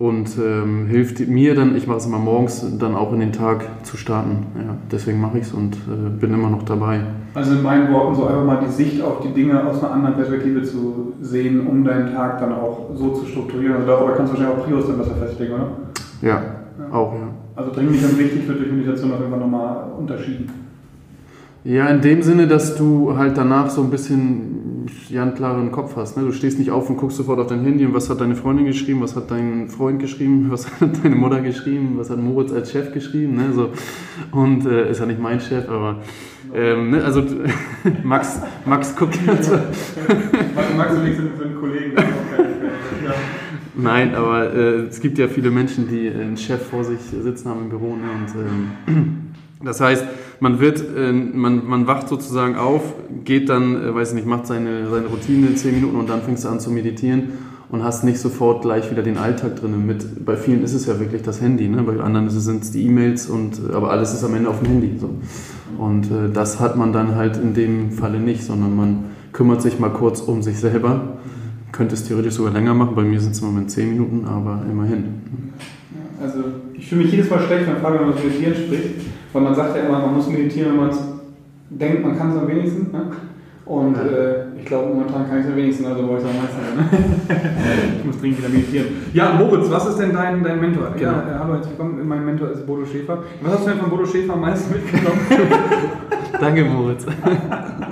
und 0.00 0.30
ähm, 0.38 0.86
hilft 0.86 1.28
mir 1.28 1.54
dann, 1.54 1.76
ich 1.76 1.86
mache 1.86 1.98
es 1.98 2.06
immer 2.06 2.18
morgens, 2.18 2.64
dann 2.78 2.96
auch 2.96 3.12
in 3.12 3.20
den 3.20 3.32
Tag 3.32 3.66
zu 3.84 3.98
starten. 3.98 4.46
Ja, 4.56 4.74
deswegen 4.90 5.20
mache 5.20 5.36
ich 5.36 5.44
es 5.44 5.52
und 5.52 5.74
äh, 5.74 6.08
bin 6.08 6.32
immer 6.32 6.48
noch 6.48 6.62
dabei. 6.62 7.00
Also 7.34 7.52
in 7.52 7.62
meinen 7.62 7.92
Worten 7.92 8.14
so 8.14 8.26
einfach 8.26 8.42
mal 8.42 8.62
die 8.66 8.72
Sicht 8.72 9.02
auf 9.02 9.20
die 9.20 9.28
Dinge 9.28 9.62
aus 9.62 9.84
einer 9.84 9.92
anderen 9.92 10.14
Perspektive 10.14 10.62
zu 10.62 11.12
sehen, 11.20 11.66
um 11.66 11.84
deinen 11.84 12.14
Tag 12.14 12.40
dann 12.40 12.54
auch 12.54 12.88
so 12.94 13.10
zu 13.10 13.26
strukturieren. 13.26 13.74
Also 13.74 13.88
darüber 13.88 14.14
kannst 14.14 14.32
du 14.32 14.38
wahrscheinlich 14.38 14.62
auch 14.62 14.66
Prios 14.66 14.86
dann 14.86 14.96
besser 14.96 15.16
festlegen, 15.16 15.52
oder? 15.52 15.66
Ja, 16.22 16.28
ja. 16.28 16.94
auch, 16.94 17.12
ja. 17.12 17.28
Also 17.56 17.70
dringlich 17.70 18.02
und 18.02 18.18
wichtig 18.18 18.48
wird 18.48 18.58
durch 18.58 18.72
Meditation 18.72 19.12
auf 19.12 19.18
jeden 19.18 19.30
Fall 19.30 19.40
nochmal 19.40 19.84
unterschieden. 19.98 20.48
Ja, 21.62 21.88
in 21.88 22.00
dem 22.00 22.22
Sinne, 22.22 22.46
dass 22.46 22.74
du 22.74 23.18
halt 23.18 23.36
danach 23.36 23.68
so 23.68 23.82
ein 23.82 23.90
bisschen 23.90 24.69
ja, 25.10 25.22
einen 25.22 25.34
klaren 25.34 25.72
Kopf 25.72 25.96
hast. 25.96 26.16
Ne? 26.16 26.24
Du 26.24 26.32
stehst 26.32 26.58
nicht 26.58 26.70
auf 26.70 26.88
und 26.88 26.96
guckst 26.96 27.16
sofort 27.16 27.40
auf 27.40 27.48
dein 27.48 27.62
Handy 27.62 27.84
und 27.84 27.94
was 27.94 28.08
hat 28.08 28.20
deine 28.20 28.36
Freundin 28.36 28.66
geschrieben, 28.66 29.00
was 29.00 29.16
hat 29.16 29.30
dein 29.30 29.68
Freund 29.68 30.00
geschrieben, 30.00 30.46
was 30.50 30.80
hat 30.80 31.04
deine 31.04 31.16
Mutter 31.16 31.40
geschrieben, 31.40 31.94
was 31.96 32.10
hat 32.10 32.18
Moritz 32.18 32.52
als 32.52 32.70
Chef 32.70 32.92
geschrieben. 32.92 33.36
Ne? 33.36 33.52
So. 33.52 33.70
Und 34.32 34.66
äh, 34.66 34.90
ist 34.90 35.00
ja 35.00 35.06
nicht 35.06 35.20
mein 35.20 35.40
Chef, 35.40 35.68
aber 35.68 35.96
ähm, 36.54 36.90
ne? 36.90 37.04
also 37.04 37.22
Max, 38.04 38.40
Max 38.64 38.94
guckt 38.96 39.18
jetzt. 39.26 39.50
Max 40.76 40.94
und 40.94 41.06
ich 41.06 41.16
sind 41.16 41.36
für 41.36 41.44
einen 41.44 41.56
Kollegen. 41.56 41.92
Nein, 43.76 44.14
aber 44.14 44.52
äh, 44.52 44.86
es 44.86 45.00
gibt 45.00 45.18
ja 45.18 45.28
viele 45.28 45.50
Menschen, 45.50 45.88
die 45.88 46.08
einen 46.08 46.36
Chef 46.36 46.66
vor 46.66 46.84
sich 46.84 47.00
sitzen 47.00 47.48
haben 47.48 47.62
im 47.62 47.68
Büro. 47.70 47.96
Ne? 47.96 48.02
Und, 48.14 48.94
ähm, 48.94 49.29
das 49.62 49.80
heißt, 49.80 50.04
man 50.40 50.58
wird, 50.58 50.82
äh, 50.96 51.12
man, 51.12 51.66
man 51.66 51.86
wacht 51.86 52.08
sozusagen 52.08 52.56
auf, 52.56 52.82
geht 53.24 53.48
dann, 53.48 53.76
äh, 53.76 53.94
weiß 53.94 54.10
ich 54.10 54.14
nicht, 54.14 54.26
macht 54.26 54.46
seine, 54.46 54.88
seine 54.88 55.06
Routine 55.06 55.54
zehn 55.54 55.74
Minuten 55.74 55.96
und 55.96 56.08
dann 56.08 56.22
fängst 56.22 56.44
du 56.44 56.48
an 56.48 56.60
zu 56.60 56.70
meditieren 56.70 57.32
und 57.70 57.84
hast 57.84 58.02
nicht 58.02 58.18
sofort 58.18 58.62
gleich 58.62 58.90
wieder 58.90 59.02
den 59.02 59.18
Alltag 59.18 59.56
drin. 59.56 59.86
Mit, 59.86 60.24
bei 60.24 60.36
vielen 60.36 60.62
ist 60.64 60.74
es 60.74 60.86
ja 60.86 60.98
wirklich 60.98 61.22
das 61.22 61.40
Handy, 61.40 61.68
ne? 61.68 61.82
bei 61.82 62.00
anderen 62.00 62.30
sind 62.30 62.62
es 62.62 62.70
die 62.70 62.86
E-Mails 62.86 63.26
und 63.26 63.60
aber 63.72 63.90
alles 63.90 64.14
ist 64.14 64.24
am 64.24 64.34
Ende 64.34 64.48
auf 64.48 64.60
dem 64.60 64.68
Handy. 64.68 64.98
So. 64.98 65.10
Und 65.78 66.06
äh, 66.06 66.32
das 66.32 66.58
hat 66.58 66.76
man 66.76 66.92
dann 66.92 67.14
halt 67.14 67.36
in 67.36 67.54
dem 67.54 67.92
Falle 67.92 68.18
nicht, 68.18 68.42
sondern 68.42 68.74
man 68.74 69.04
kümmert 69.32 69.62
sich 69.62 69.78
mal 69.78 69.90
kurz 69.90 70.20
um 70.20 70.42
sich 70.42 70.58
selber. 70.58 71.18
Könnte 71.70 71.94
es 71.94 72.04
theoretisch 72.04 72.34
sogar 72.34 72.52
länger 72.52 72.74
machen, 72.74 72.96
bei 72.96 73.04
mir 73.04 73.20
sind 73.20 73.32
es 73.32 73.40
im 73.40 73.46
Moment 73.46 73.70
zehn 73.70 73.90
Minuten, 73.90 74.24
aber 74.24 74.64
immerhin. 74.68 75.52
Also 76.22 76.44
ich 76.74 76.88
fühle 76.88 77.02
mich 77.02 77.12
jedes 77.12 77.30
Mal 77.30 77.40
schlecht, 77.40 77.66
wenn 77.66 77.76
Fabian 77.76 78.04
über 78.08 78.14
Meditieren 78.14 78.54
spricht 78.54 79.00
weil 79.32 79.42
man 79.42 79.54
sagt 79.54 79.76
ja 79.76 79.82
immer, 79.82 79.98
man 79.98 80.14
muss 80.14 80.28
meditieren, 80.28 80.72
wenn 80.72 80.86
man 80.86 80.96
denkt, 81.70 82.02
man 82.02 82.18
kann 82.18 82.30
es 82.30 82.36
am 82.36 82.48
wenigsten. 82.48 82.90
Ne? 82.90 83.12
Und 83.64 83.96
äh, 83.96 84.58
ich 84.58 84.64
glaube, 84.64 84.88
momentan 84.88 85.28
kann 85.28 85.38
ich 85.38 85.44
es 85.44 85.50
am 85.50 85.56
wenigsten, 85.56 85.86
also 85.86 86.08
wollte 86.08 86.24
ich 86.24 86.30
es 86.30 86.36
am 86.36 86.42
meisten. 86.42 87.28
Ne? 87.28 87.40
ich 87.98 88.04
muss 88.04 88.20
dringend 88.20 88.38
wieder 88.38 88.48
meditieren. 88.48 88.86
Ja, 89.12 89.32
Moritz, 89.34 89.70
was 89.70 89.86
ist 89.86 89.98
denn 89.98 90.12
dein, 90.12 90.42
dein 90.42 90.60
Mentor? 90.60 90.92
Genau. 90.96 91.12
Ja, 91.12 91.18
äh, 91.20 91.38
hallo, 91.38 91.54
herzlich 91.54 91.78
willkommen. 91.78 92.08
Mein 92.08 92.24
Mentor 92.24 92.50
ist 92.50 92.66
Bodo 92.66 92.84
Schäfer. 92.84 93.22
Was 93.42 93.52
hast 93.52 93.66
du 93.66 93.70
denn 93.70 93.78
von 93.78 93.90
Bodo 93.90 94.06
Schäfer 94.06 94.32
am 94.32 94.40
meisten 94.40 94.74
mitgenommen? 94.74 95.20
Danke, 96.40 96.64
Moritz. 96.64 97.06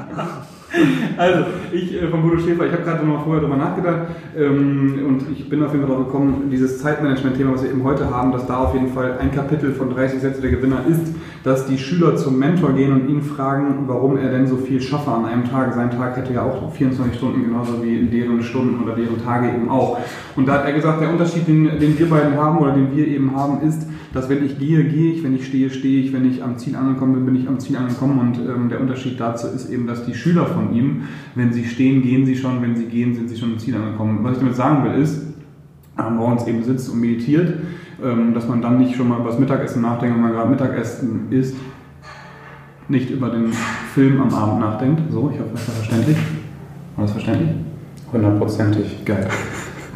Also, 1.17 1.45
ich 1.73 1.95
äh, 1.95 2.09
von 2.09 2.23
Bodo 2.23 2.38
Schäfer, 2.38 2.67
ich 2.67 2.73
habe 2.73 2.83
gerade 2.83 3.05
noch 3.05 3.25
vorher 3.25 3.43
darüber 3.43 3.57
nachgedacht 3.57 4.09
ähm, 4.37 5.05
und 5.07 5.25
ich 5.33 5.49
bin 5.49 5.62
auf 5.64 5.73
jeden 5.73 5.85
Fall 5.87 5.95
darauf 5.95 6.07
gekommen, 6.07 6.49
dieses 6.51 6.79
Zeitmanagement-Thema, 6.81 7.55
was 7.55 7.62
wir 7.62 7.71
eben 7.71 7.85
heute 7.85 8.11
haben, 8.11 8.33
dass 8.33 8.47
da 8.47 8.59
auf 8.59 8.75
jeden 8.75 8.93
Fall 8.93 9.19
ein 9.19 9.33
Kapitel 9.33 9.73
von 9.73 9.91
30 9.91 10.21
Sätze 10.21 10.41
der 10.41 10.51
Gewinner 10.51 10.83
ist, 10.88 11.14
dass 11.44 11.66
die 11.66 11.79
Schüler 11.79 12.16
zum 12.16 12.38
Mentor 12.38 12.72
gehen 12.72 12.92
und 12.92 13.09
ihn 13.09 13.22
fragen, 13.22 13.85
warum 13.87 14.16
er 14.16 14.31
denn 14.31 14.46
so 14.46 14.57
viel 14.57 14.81
schaffe 14.81 15.11
an 15.11 15.24
einem 15.24 15.44
Tag. 15.44 15.74
Sein 15.74 15.90
Tag 15.90 16.16
hätte 16.16 16.35
ja 16.35 16.42
auch 16.42 16.72
24 16.72 17.16
Stunden, 17.16 17.44
genauso 17.44 17.83
wie 17.83 18.07
deren 18.07 18.42
Stunden 18.42 18.83
oder 18.83 18.94
deren 18.94 19.22
Tage 19.22 19.48
eben 19.48 19.68
auch. 19.68 19.98
Und 20.37 20.46
da 20.46 20.55
hat 20.55 20.66
er 20.66 20.72
gesagt, 20.72 21.01
der 21.01 21.11
Unterschied, 21.11 21.46
den, 21.46 21.79
den 21.79 21.98
wir 21.98 22.09
beiden 22.09 22.37
haben 22.37 22.59
oder 22.59 22.72
den 22.72 22.94
wir 22.94 23.07
eben 23.07 23.35
haben, 23.35 23.66
ist, 23.66 23.87
dass 24.12 24.29
wenn 24.29 24.44
ich 24.44 24.59
gehe, 24.59 24.85
gehe 24.85 25.12
ich, 25.12 25.22
wenn 25.22 25.35
ich 25.35 25.46
stehe, 25.46 25.70
stehe 25.70 26.03
ich, 26.03 26.12
wenn 26.12 26.29
ich 26.29 26.42
am 26.42 26.57
Ziel 26.57 26.77
angekommen 26.77 27.14
bin, 27.14 27.27
bin 27.27 27.37
ich 27.37 27.48
am 27.48 27.61
Ziel 27.61 27.77
angekommen. 27.77 28.18
Und 28.18 28.38
ähm, 28.38 28.68
der 28.68 28.81
Unterschied 28.81 29.20
dazu 29.20 29.48
ist 29.48 29.70
eben, 29.70 29.87
dass 29.87 30.05
die 30.05 30.14
Schüler 30.14 30.46
von 30.46 30.72
ihm, 30.72 31.03
wenn 31.35 31.53
sie 31.53 31.64
stehen, 31.64 32.03
gehen 32.03 32.24
sie 32.24 32.37
schon, 32.37 32.62
wenn 32.62 32.77
sie 32.77 32.87
gehen, 32.87 33.14
sind 33.14 33.29
sie 33.29 33.37
schon 33.37 33.53
am 33.53 33.59
Ziel 33.59 33.74
angekommen. 33.77 34.20
Was 34.22 34.33
ich 34.33 34.38
damit 34.38 34.57
sagen 34.57 34.85
will, 34.85 35.01
ist, 35.01 35.29
morgens 36.11 36.46
eben 36.46 36.62
sitzt 36.62 36.88
und 36.90 37.01
meditiert, 37.01 37.55
dass 38.35 38.47
man 38.47 38.63
dann 38.63 38.79
nicht 38.79 38.97
schon 38.97 39.09
mal 39.09 39.19
über 39.19 39.31
das 39.31 39.39
Mittagessen 39.39 39.83
nachdenkt, 39.83 40.15
wenn 40.15 40.23
man 40.23 40.33
gerade 40.33 40.51
Mittagessen 40.51 41.27
isst, 41.31 41.57
nicht 42.89 43.11
über 43.11 43.31
den 43.31 43.53
Film 43.95 44.21
am 44.21 44.35
Abend 44.35 44.61
nachdenkt. 44.61 45.03
So, 45.11 45.31
ich 45.33 45.41
hoffe, 45.41 45.51
das 45.53 45.69
war 45.69 45.75
verständlich. 45.75 46.17
War 46.97 47.05
das 47.05 47.13
verständlich? 47.13 47.51
Hundertprozentig. 48.13 49.05
Geil. 49.05 49.29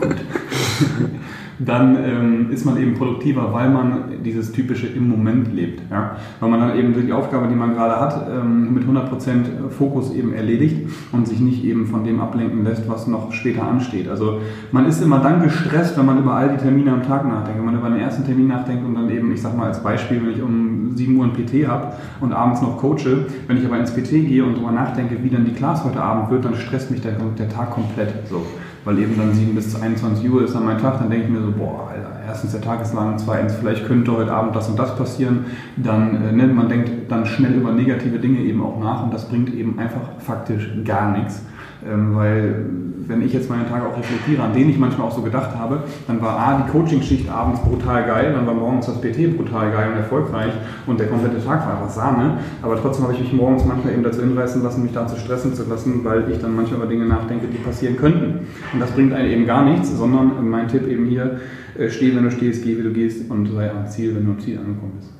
Gut. 0.01 0.17
dann 1.65 1.97
ähm, 1.97 2.51
ist 2.51 2.65
man 2.65 2.77
eben 2.77 2.95
produktiver, 2.95 3.53
weil 3.53 3.71
man 3.71 4.23
dieses 4.25 4.53
typische 4.53 4.87
im 4.87 5.09
Moment 5.09 5.53
lebt. 5.55 5.83
Ja? 5.91 6.17
Weil 6.41 6.51
man 6.51 6.61
dann 6.61 6.79
eben 6.79 6.95
die 6.95 7.13
Aufgabe, 7.13 7.49
die 7.49 7.55
man 7.55 7.75
gerade 7.75 8.01
hat, 8.01 8.29
ähm, 8.31 8.75
mit 8.75 8.85
100% 8.85 9.69
Fokus 9.71 10.13
eben 10.13 10.33
erledigt 10.33 10.89
und 11.13 11.29
sich 11.29 11.41
nicht 11.41 11.65
eben 11.65 11.87
von 11.87 12.05
dem 12.05 12.21
ablenken 12.21 12.65
lässt, 12.65 12.89
was 12.89 13.07
noch 13.07 13.33
später 13.33 13.63
ansteht. 13.67 14.09
Also 14.09 14.41
man 14.73 14.87
ist 14.87 15.03
immer 15.03 15.21
dann 15.21 15.43
gestresst, 15.43 15.97
wenn 15.99 16.07
man 16.07 16.19
über 16.19 16.35
all 16.35 16.51
die 16.51 16.63
Termine 16.63 16.93
am 16.93 17.03
Tag 17.03 17.27
nachdenkt. 17.27 17.59
Wenn 17.59 17.67
man 17.67 17.79
über 17.79 17.91
den 17.91 18.01
ersten 18.01 18.25
Termin 18.25 18.49
nachdenkt 18.49 18.85
und 18.85 18.95
dann 18.95 19.11
eben, 19.11 19.33
ich 19.33 19.43
sag 19.43 19.57
mal 19.57 19.67
als 19.67 19.83
Beispiel, 19.83 20.21
wenn 20.23 20.33
ich 20.33 20.43
um 20.43 20.97
7 20.97 21.17
Uhr 21.17 21.25
ein 21.25 21.33
PT 21.33 21.67
habe 21.69 21.93
und 22.21 22.33
abends 22.33 22.63
noch 22.63 22.79
coache, 22.79 23.27
wenn 23.47 23.57
ich 23.57 23.65
aber 23.65 23.79
ins 23.79 23.93
PT 23.93 24.11
gehe 24.11 24.45
und 24.45 24.55
darüber 24.55 24.73
nachdenke, 24.73 25.17
wie 25.23 25.31
dann 25.31 25.45
die 25.45 25.53
Class 25.53 25.85
heute 25.85 26.03
Abend 26.03 26.31
wird, 26.31 26.45
dann 26.45 26.55
stresst 26.55 26.91
mich 26.91 27.01
der, 27.01 27.13
der 27.13 27.49
Tag 27.49 27.71
komplett. 27.71 28.13
So 28.29 28.45
weil 28.85 28.99
eben 28.99 29.17
dann 29.17 29.33
7 29.33 29.55
bis 29.55 29.81
21 29.81 30.29
Uhr 30.31 30.45
ist 30.45 30.55
dann 30.55 30.65
mein 30.65 30.79
Tag, 30.79 30.99
dann 30.99 31.11
denke 31.11 31.27
ich 31.27 31.33
mir 31.33 31.41
so, 31.41 31.53
boah, 31.53 31.91
Alter, 31.91 32.21
erstens 32.27 32.53
der 32.53 32.61
Tag 32.61 32.83
ist 32.83 32.95
lang, 32.95 33.19
zweitens 33.19 33.55
vielleicht 33.55 33.87
könnte 33.87 34.13
heute 34.13 34.33
Abend 34.33 34.57
das 34.57 34.69
und 34.69 34.79
das 34.79 34.97
passieren, 34.97 35.47
dann, 35.77 36.23
äh, 36.23 36.33
ne, 36.33 36.47
man 36.49 36.69
denkt 36.69 37.11
dann 37.11 37.27
schnell 37.27 37.55
über 37.55 37.73
negative 37.73 38.19
Dinge 38.19 38.41
eben 38.41 38.63
auch 38.63 38.79
nach 38.81 39.05
und 39.05 39.15
das 39.15 39.29
bringt 39.29 39.55
eben 39.55 39.79
einfach 39.79 40.01
faktisch 40.19 40.69
gar 40.85 41.13
nichts. 41.17 41.43
Ähm, 41.91 42.15
weil 42.15 42.67
wenn 43.09 43.23
ich 43.23 43.33
jetzt 43.33 43.51
meinen 43.51 43.69
Tag 43.69 43.85
auch 43.85 43.97
reflektiere, 43.97 44.43
an 44.43 44.53
den 44.53 44.71
ich 44.71 44.79
manchmal 44.79 45.09
auch 45.09 45.15
so 45.15 45.23
gedacht 45.23 45.57
habe, 45.57 45.83
dann 46.07 46.21
war 46.21 46.39
A, 46.39 46.63
die 46.63 46.71
Coaching-Schicht 46.71 47.29
abends 47.29 47.61
brutal 47.61 48.05
geil, 48.05 48.33
dann 48.33 48.47
war 48.47 48.55
morgens 48.55 48.87
das 48.87 49.01
PT 49.01 49.37
brutal 49.37 49.71
geil 49.73 49.91
und 49.91 49.97
erfolgreich 49.97 50.53
und 50.87 51.01
der 51.01 51.09
komplette 51.09 51.45
Tag 51.45 51.67
war 51.67 51.75
einfach 51.75 51.91
Sahne. 51.91 52.39
Aber 52.63 52.81
trotzdem 52.81 53.05
habe 53.05 53.15
ich 53.15 53.21
mich 53.21 53.33
morgens 53.33 53.65
manchmal 53.65 53.95
eben 53.95 54.03
dazu 54.03 54.21
hinreißen 54.21 54.63
lassen, 54.63 54.83
mich 54.83 54.93
da 54.93 55.07
zu 55.07 55.17
stressen 55.17 55.55
zu 55.55 55.65
lassen, 55.69 56.05
weil 56.05 56.31
ich 56.31 56.39
dann 56.39 56.55
manchmal 56.55 56.81
über 56.81 56.89
Dinge 56.89 57.07
nachdenke, 57.07 57.47
die 57.47 57.59
passieren 57.59 57.97
könnten. 57.97 58.47
Und 58.73 58.81
das 58.81 58.91
bringt 58.93 59.13
einen 59.13 59.31
eben 59.31 59.47
gar 59.47 59.65
nichts, 59.65 59.97
sondern 59.97 60.49
mein 60.49 60.69
Tipp 60.69 60.87
eben 60.87 61.07
hier, 61.07 61.41
äh, 61.77 61.89
steh, 61.89 62.15
wenn 62.15 62.25
du 62.25 62.31
stehst, 62.31 62.65
geh, 62.65 62.79
wie 62.79 62.83
du 62.83 62.93
gehst 62.93 63.31
und 63.31 63.47
sei 63.47 63.71
am 63.71 63.87
Ziel, 63.87 64.15
wenn 64.15 64.25
du 64.25 64.33
am 64.33 64.41
Ziel 64.41 64.59
angekommen 64.59 64.93
bist. 64.99 65.13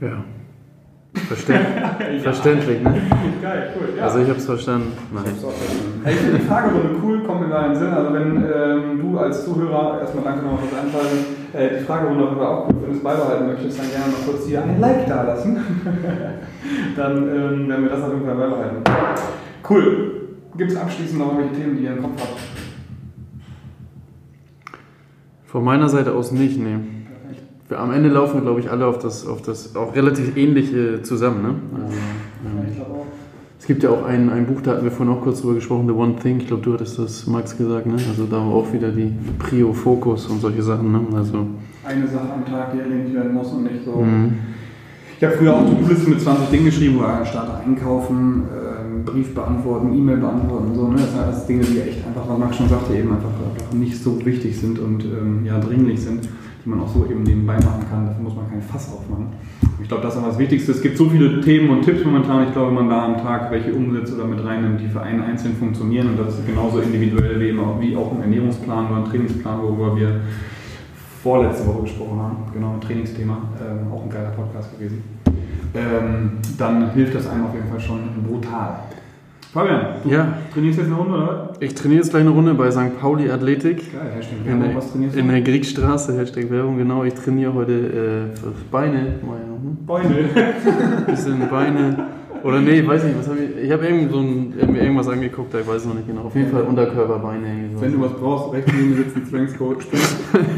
Ja. 0.00 0.24
Verständ, 1.14 1.60
ja. 1.80 2.18
Verständlich, 2.22 2.82
ne? 2.82 2.94
Geil, 3.40 3.72
cool. 3.76 3.88
Ja. 3.96 4.04
Also 4.04 4.18
ich 4.18 4.28
habe 4.28 4.38
es 4.38 4.46
verstanden. 4.46 4.92
Nein. 5.12 5.24
Ich 6.06 6.16
finde 6.16 6.38
die 6.38 6.44
Fragerunde 6.44 6.96
cool, 7.02 7.22
kommt 7.22 7.40
mir 7.42 7.48
gerade 7.48 7.66
in 7.66 7.72
den 7.72 7.80
Sinn. 7.80 7.92
Also 7.92 8.12
wenn 8.12 8.36
ähm, 8.36 9.00
du 9.00 9.18
als 9.18 9.44
Zuhörer, 9.44 10.00
erstmal 10.00 10.24
danke 10.24 10.44
nochmal 10.44 10.58
fürs 10.58 10.80
Einschalten, 10.80 11.18
äh, 11.52 11.78
die 11.78 11.84
Fragerunde 11.84 12.24
auf 12.24 12.36
auch 12.38 12.68
cool 12.68 12.76
findest, 12.82 13.04
beibehalten 13.04 13.46
möchtest, 13.46 13.78
dann 13.78 13.90
gerne 13.90 14.12
noch 14.12 14.26
kurz 14.26 14.46
hier 14.46 14.62
ein 14.62 14.80
Like 14.80 15.06
da 15.06 15.22
lassen. 15.22 15.56
dann 16.96 17.16
ähm, 17.16 17.68
werden 17.68 17.84
wir 17.84 17.90
das 17.90 18.02
auf 18.02 18.12
jeden 18.12 18.26
Fall 18.26 18.36
beibehalten. 18.36 18.76
Cool. 19.68 20.10
Gibt 20.56 20.72
es 20.72 20.76
abschließend 20.76 21.18
noch 21.18 21.32
irgendwelche 21.32 21.60
Themen, 21.60 21.76
die 21.76 21.84
ihr 21.84 21.92
im 21.92 22.02
Kopf 22.02 22.20
habt? 22.20 22.40
Von 25.46 25.64
meiner 25.64 25.88
Seite 25.88 26.12
aus 26.12 26.32
nicht, 26.32 26.58
nee 26.58 26.93
am 27.70 27.92
Ende 27.92 28.10
laufen 28.10 28.34
wir, 28.34 28.42
glaube 28.42 28.60
ich, 28.60 28.70
alle 28.70 28.86
auf 28.86 28.98
das, 28.98 29.26
auf 29.26 29.42
das 29.42 29.74
auch 29.74 29.94
relativ 29.94 30.36
ähnliche 30.36 31.02
zusammen. 31.02 31.42
Ne? 31.42 31.54
Also, 31.74 31.96
ähm, 31.96 33.04
es 33.64 33.66
gibt 33.66 33.82
ja 33.82 33.88
auch 33.88 34.04
ein, 34.04 34.28
ein 34.28 34.44
Buch, 34.44 34.60
da 34.60 34.72
hatten 34.72 34.84
wir 34.84 34.90
vorhin 34.90 35.14
auch 35.14 35.22
kurz 35.22 35.40
drüber 35.40 35.54
gesprochen, 35.54 35.86
The 35.86 35.94
One 35.94 36.16
Thing. 36.16 36.38
Ich 36.38 36.48
glaube, 36.48 36.62
du 36.62 36.74
hattest 36.74 36.98
das, 36.98 37.26
Max, 37.26 37.56
gesagt. 37.56 37.86
Ne? 37.86 37.94
Also 37.94 38.26
da 38.26 38.36
auch 38.36 38.70
wieder 38.74 38.90
die 38.90 39.10
Prio-Fokus 39.38 40.26
und 40.26 40.42
solche 40.42 40.62
Sachen. 40.62 40.92
Ne? 40.92 41.00
Also, 41.16 41.46
Eine 41.82 42.06
Sache 42.06 42.30
am 42.30 42.44
Tag, 42.44 42.72
die 42.74 42.80
erledigt 42.80 43.14
werden 43.14 43.32
muss 43.32 43.50
und 43.52 43.62
nicht 43.62 43.82
so. 43.82 44.02
Mhm. 44.02 44.34
Ich 45.16 45.24
habe 45.24 45.36
früher 45.38 45.54
auch 45.54 45.64
To-Do-Listen 45.64 46.10
mit 46.10 46.20
20 46.20 46.48
Dingen 46.50 46.64
geschrieben, 46.66 46.98
wo 46.98 47.24
starte 47.24 47.64
einkaufen, 47.64 48.42
ähm, 48.52 49.04
Brief 49.06 49.34
beantworten, 49.34 49.96
E-Mail 49.96 50.18
beantworten 50.18 50.68
und 50.68 50.74
so. 50.74 50.88
Ne? 50.88 50.96
Das 50.96 51.12
sind 51.12 51.20
alles 51.20 51.46
Dinge, 51.46 51.64
die 51.64 51.80
echt 51.80 52.06
einfach, 52.06 52.28
was 52.28 52.38
Max 52.38 52.56
schon 52.56 52.68
sagte, 52.68 52.92
eben 52.92 53.12
einfach, 53.12 53.30
einfach 53.30 53.72
nicht 53.72 53.96
so 53.96 54.22
wichtig 54.26 54.60
sind 54.60 54.78
und 54.78 55.04
ähm, 55.04 55.46
ja, 55.46 55.58
dringlich 55.58 56.00
sind, 56.00 56.28
die 56.64 56.70
man 56.70 56.80
auch 56.80 56.88
so 56.88 57.04
eben 57.04 57.22
nebenbei 57.22 57.54
machen 57.56 57.84
kann. 57.90 58.06
Dafür 58.06 58.22
muss 58.22 58.34
man 58.34 58.48
kein 58.48 58.62
Fass 58.62 58.90
aufmachen. 58.92 59.26
Ich 59.82 59.88
glaube, 59.88 60.02
das 60.02 60.16
ist 60.16 60.24
das 60.24 60.38
Wichtigste. 60.38 60.72
Es 60.72 60.80
gibt 60.80 60.96
so 60.96 61.08
viele 61.08 61.40
Themen 61.40 61.68
und 61.70 61.82
Tipps 61.82 62.04
momentan. 62.04 62.46
Ich 62.46 62.52
glaube, 62.52 62.68
wenn 62.68 62.86
man 62.86 62.88
da 62.88 63.04
am 63.04 63.16
Tag 63.18 63.50
welche 63.50 63.72
umsetzt 63.74 64.14
oder 64.14 64.24
mit 64.24 64.42
reinnimmt, 64.42 64.80
die 64.80 64.88
für 64.88 65.02
einen 65.02 65.22
einzeln 65.22 65.54
funktionieren 65.56 66.08
und 66.08 66.18
das 66.18 66.38
ist 66.38 66.46
genauso 66.46 66.78
individuell 66.78 67.38
wie, 67.40 67.58
auch, 67.58 67.80
wie 67.80 67.96
auch 67.96 68.12
ein 68.12 68.22
Ernährungsplan 68.22 68.86
oder 68.86 68.96
ein 68.96 69.04
Trainingsplan, 69.04 69.62
worüber 69.62 69.96
wir 69.96 70.20
vorletzte 71.22 71.66
Woche 71.66 71.82
gesprochen 71.82 72.18
haben. 72.18 72.36
Genau, 72.52 72.74
ein 72.74 72.80
Trainingsthema. 72.80 73.38
Ähm, 73.60 73.92
auch 73.92 74.02
ein 74.02 74.10
geiler 74.10 74.30
Podcast 74.30 74.72
gewesen. 74.78 75.02
Ähm, 75.74 76.38
dann 76.56 76.92
hilft 76.92 77.14
das 77.14 77.26
einem 77.28 77.46
auf 77.46 77.54
jeden 77.54 77.68
Fall 77.68 77.80
schon 77.80 77.98
brutal. 78.26 78.84
Fabian, 79.54 79.80
du 80.02 80.10
Ja. 80.10 80.32
trainierst 80.52 80.78
jetzt 80.80 80.88
eine 80.88 80.96
Runde, 80.96 81.14
oder? 81.16 81.52
Ich 81.60 81.74
trainiere 81.76 82.00
jetzt 82.00 82.10
gleich 82.10 82.22
eine 82.22 82.30
Runde 82.30 82.54
bei 82.54 82.72
St. 82.72 82.98
Pauli 83.00 83.30
Athletik. 83.30 83.92
Geil, 83.92 84.10
Hashtag 84.16 84.38
In 84.40 84.46
Werbung. 84.46 84.62
der, 84.64 84.76
Was 84.76 84.90
trainierst 84.90 85.14
du? 85.14 85.20
in 85.20 85.28
der 85.28 85.40
Griegstraße, 85.42 86.18
Hashtag 86.18 86.50
Werbung, 86.50 86.76
genau. 86.76 87.04
Ich 87.04 87.14
trainiere 87.14 87.54
heute 87.54 87.72
äh, 87.72 88.48
Beine. 88.72 88.96
Ja, 88.96 89.02
hm? 89.04 89.86
Beine. 89.86 90.14
bisschen 91.06 91.48
Beine. 91.48 91.96
Oder 92.42 92.60
nee, 92.60 92.80
ich 92.80 92.88
weiß 92.88 93.04
nicht, 93.04 93.16
was 93.16 93.28
habe 93.28 93.38
ich. 93.38 93.64
Ich 93.64 93.70
habe 93.70 93.84
so 94.10 94.18
ein, 94.18 94.54
hab 94.60 94.68
mir 94.70 94.82
irgendwas 94.82 95.08
angeguckt, 95.08 95.54
ich 95.54 95.66
weiß 95.68 95.76
es 95.76 95.86
noch 95.86 95.94
nicht 95.94 96.08
genau. 96.08 96.22
Auf 96.22 96.34
jeden 96.34 96.50
Fall 96.50 96.62
Unterkörperbeine. 96.62 97.46
so. 97.76 97.80
Wenn 97.80 97.92
du 97.92 98.00
was 98.02 98.12
brauchst, 98.14 98.52
rechts 98.54 98.72
neben 98.72 98.90
mir 98.90 98.96
sitzt 98.96 99.16
ein 99.16 99.26
Strength 99.26 99.56
Coach, 99.56 99.86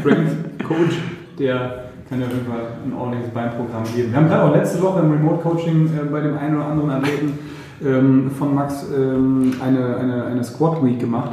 Strength 0.01 0.31
Coach, 0.67 0.97
der 1.37 1.83
kann 2.09 2.17
dir 2.19 2.25
auf 2.25 2.33
jeden 2.33 2.47
Fall 2.47 2.61
ein 2.83 2.93
ordentliches 2.93 3.31
Beinprogramm 3.31 3.83
geben. 3.95 4.09
Wir 4.11 4.17
haben 4.17 4.27
gerade 4.27 4.43
auch 4.43 4.55
letzte 4.55 4.81
Woche 4.81 5.01
im 5.01 5.11
Remote 5.11 5.43
Coaching 5.43 5.85
äh, 5.85 6.03
bei 6.11 6.21
dem 6.21 6.35
einen 6.35 6.55
oder 6.55 6.65
anderen 6.65 6.89
Athleten 6.89 7.37
ähm, 7.85 8.31
von 8.37 8.53
Max 8.55 8.85
ähm, 8.95 9.53
eine, 9.63 9.97
eine, 9.97 10.25
eine 10.25 10.43
Squat 10.43 10.83
Week 10.83 10.99
gemacht. 10.99 11.31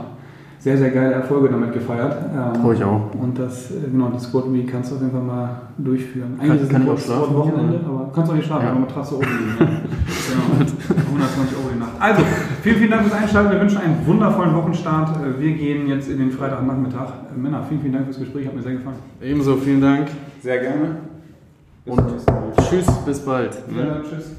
Sehr, 0.58 0.78
sehr 0.78 0.90
geile 0.92 1.12
Erfolge 1.12 1.50
damit 1.50 1.74
gefeiert. 1.74 2.16
Ähm, 2.34 2.72
ich 2.72 2.82
auch. 2.82 3.10
Und 3.20 3.38
das, 3.38 3.70
äh, 3.70 3.74
genau, 3.92 4.08
die 4.08 4.18
Squat 4.18 4.50
Week 4.50 4.70
kannst 4.70 4.90
du 4.90 4.94
auf 4.94 5.02
jeden 5.02 5.12
Fall 5.12 5.20
mal 5.22 5.50
durchführen. 5.76 6.38
Kann- 6.40 6.58
ist 6.58 6.70
kann 6.70 6.80
ein 6.80 6.86
ich 6.88 6.92
auch 6.94 6.98
schlafen? 6.98 7.34
Wochenende, 7.36 7.74
Ja. 7.82 7.88
aber 7.88 8.10
kannst 8.14 8.30
auch 8.32 8.34
nicht 8.36 8.46
schlafen, 8.46 8.64
Ja. 8.64 8.70
aber 8.70 8.80
Matratze 8.80 9.14
oben 9.16 9.26
liegen. 9.26 9.56
Ja. 9.60 9.66
genau. 9.66 11.04
120 11.12 11.56
Euro 11.58 11.68
die 11.74 11.78
Nacht. 11.80 11.90
Also, 12.00 12.22
vielen, 12.62 12.76
vielen 12.76 12.90
Dank 12.90 13.02
fürs 13.02 13.12
Einschalten. 13.22 13.50
Wir 13.52 13.60
wünschen 13.60 13.76
einen 13.78 14.06
wundervollen 14.06 14.54
Wochenstart. 14.54 15.16
Äh, 15.18 15.38
Wir 15.38 15.52
gehen 15.52 15.86
jetzt 15.86 16.08
in 16.08 16.16
den 16.18 16.30
Freitagnachmittag. 16.30 17.08
Äh, 17.34 17.38
Männer, 17.38 17.62
vielen, 17.68 17.80
vielen 17.82 17.92
Dank 17.92 18.06
fürs 18.06 18.18
Gespräch. 18.20 18.46
Hat 18.46 18.54
mir 18.56 18.62
sehr 18.62 18.72
gefallen. 18.72 18.96
Ebenso, 19.20 19.56
vielen 19.56 19.82
Dank. 19.82 20.08
Sehr 20.42 20.58
gerne. 20.60 20.96
Bis 21.84 21.92
Und 21.92 22.00
zum 22.00 22.10
nächsten 22.12 22.32
Mal. 22.32 22.42
tschüss, 22.70 22.86
bis 23.04 23.20
bald. 23.20 23.70
Ne? 23.70 23.80
Ja, 23.86 23.96
tschüss. 24.00 24.30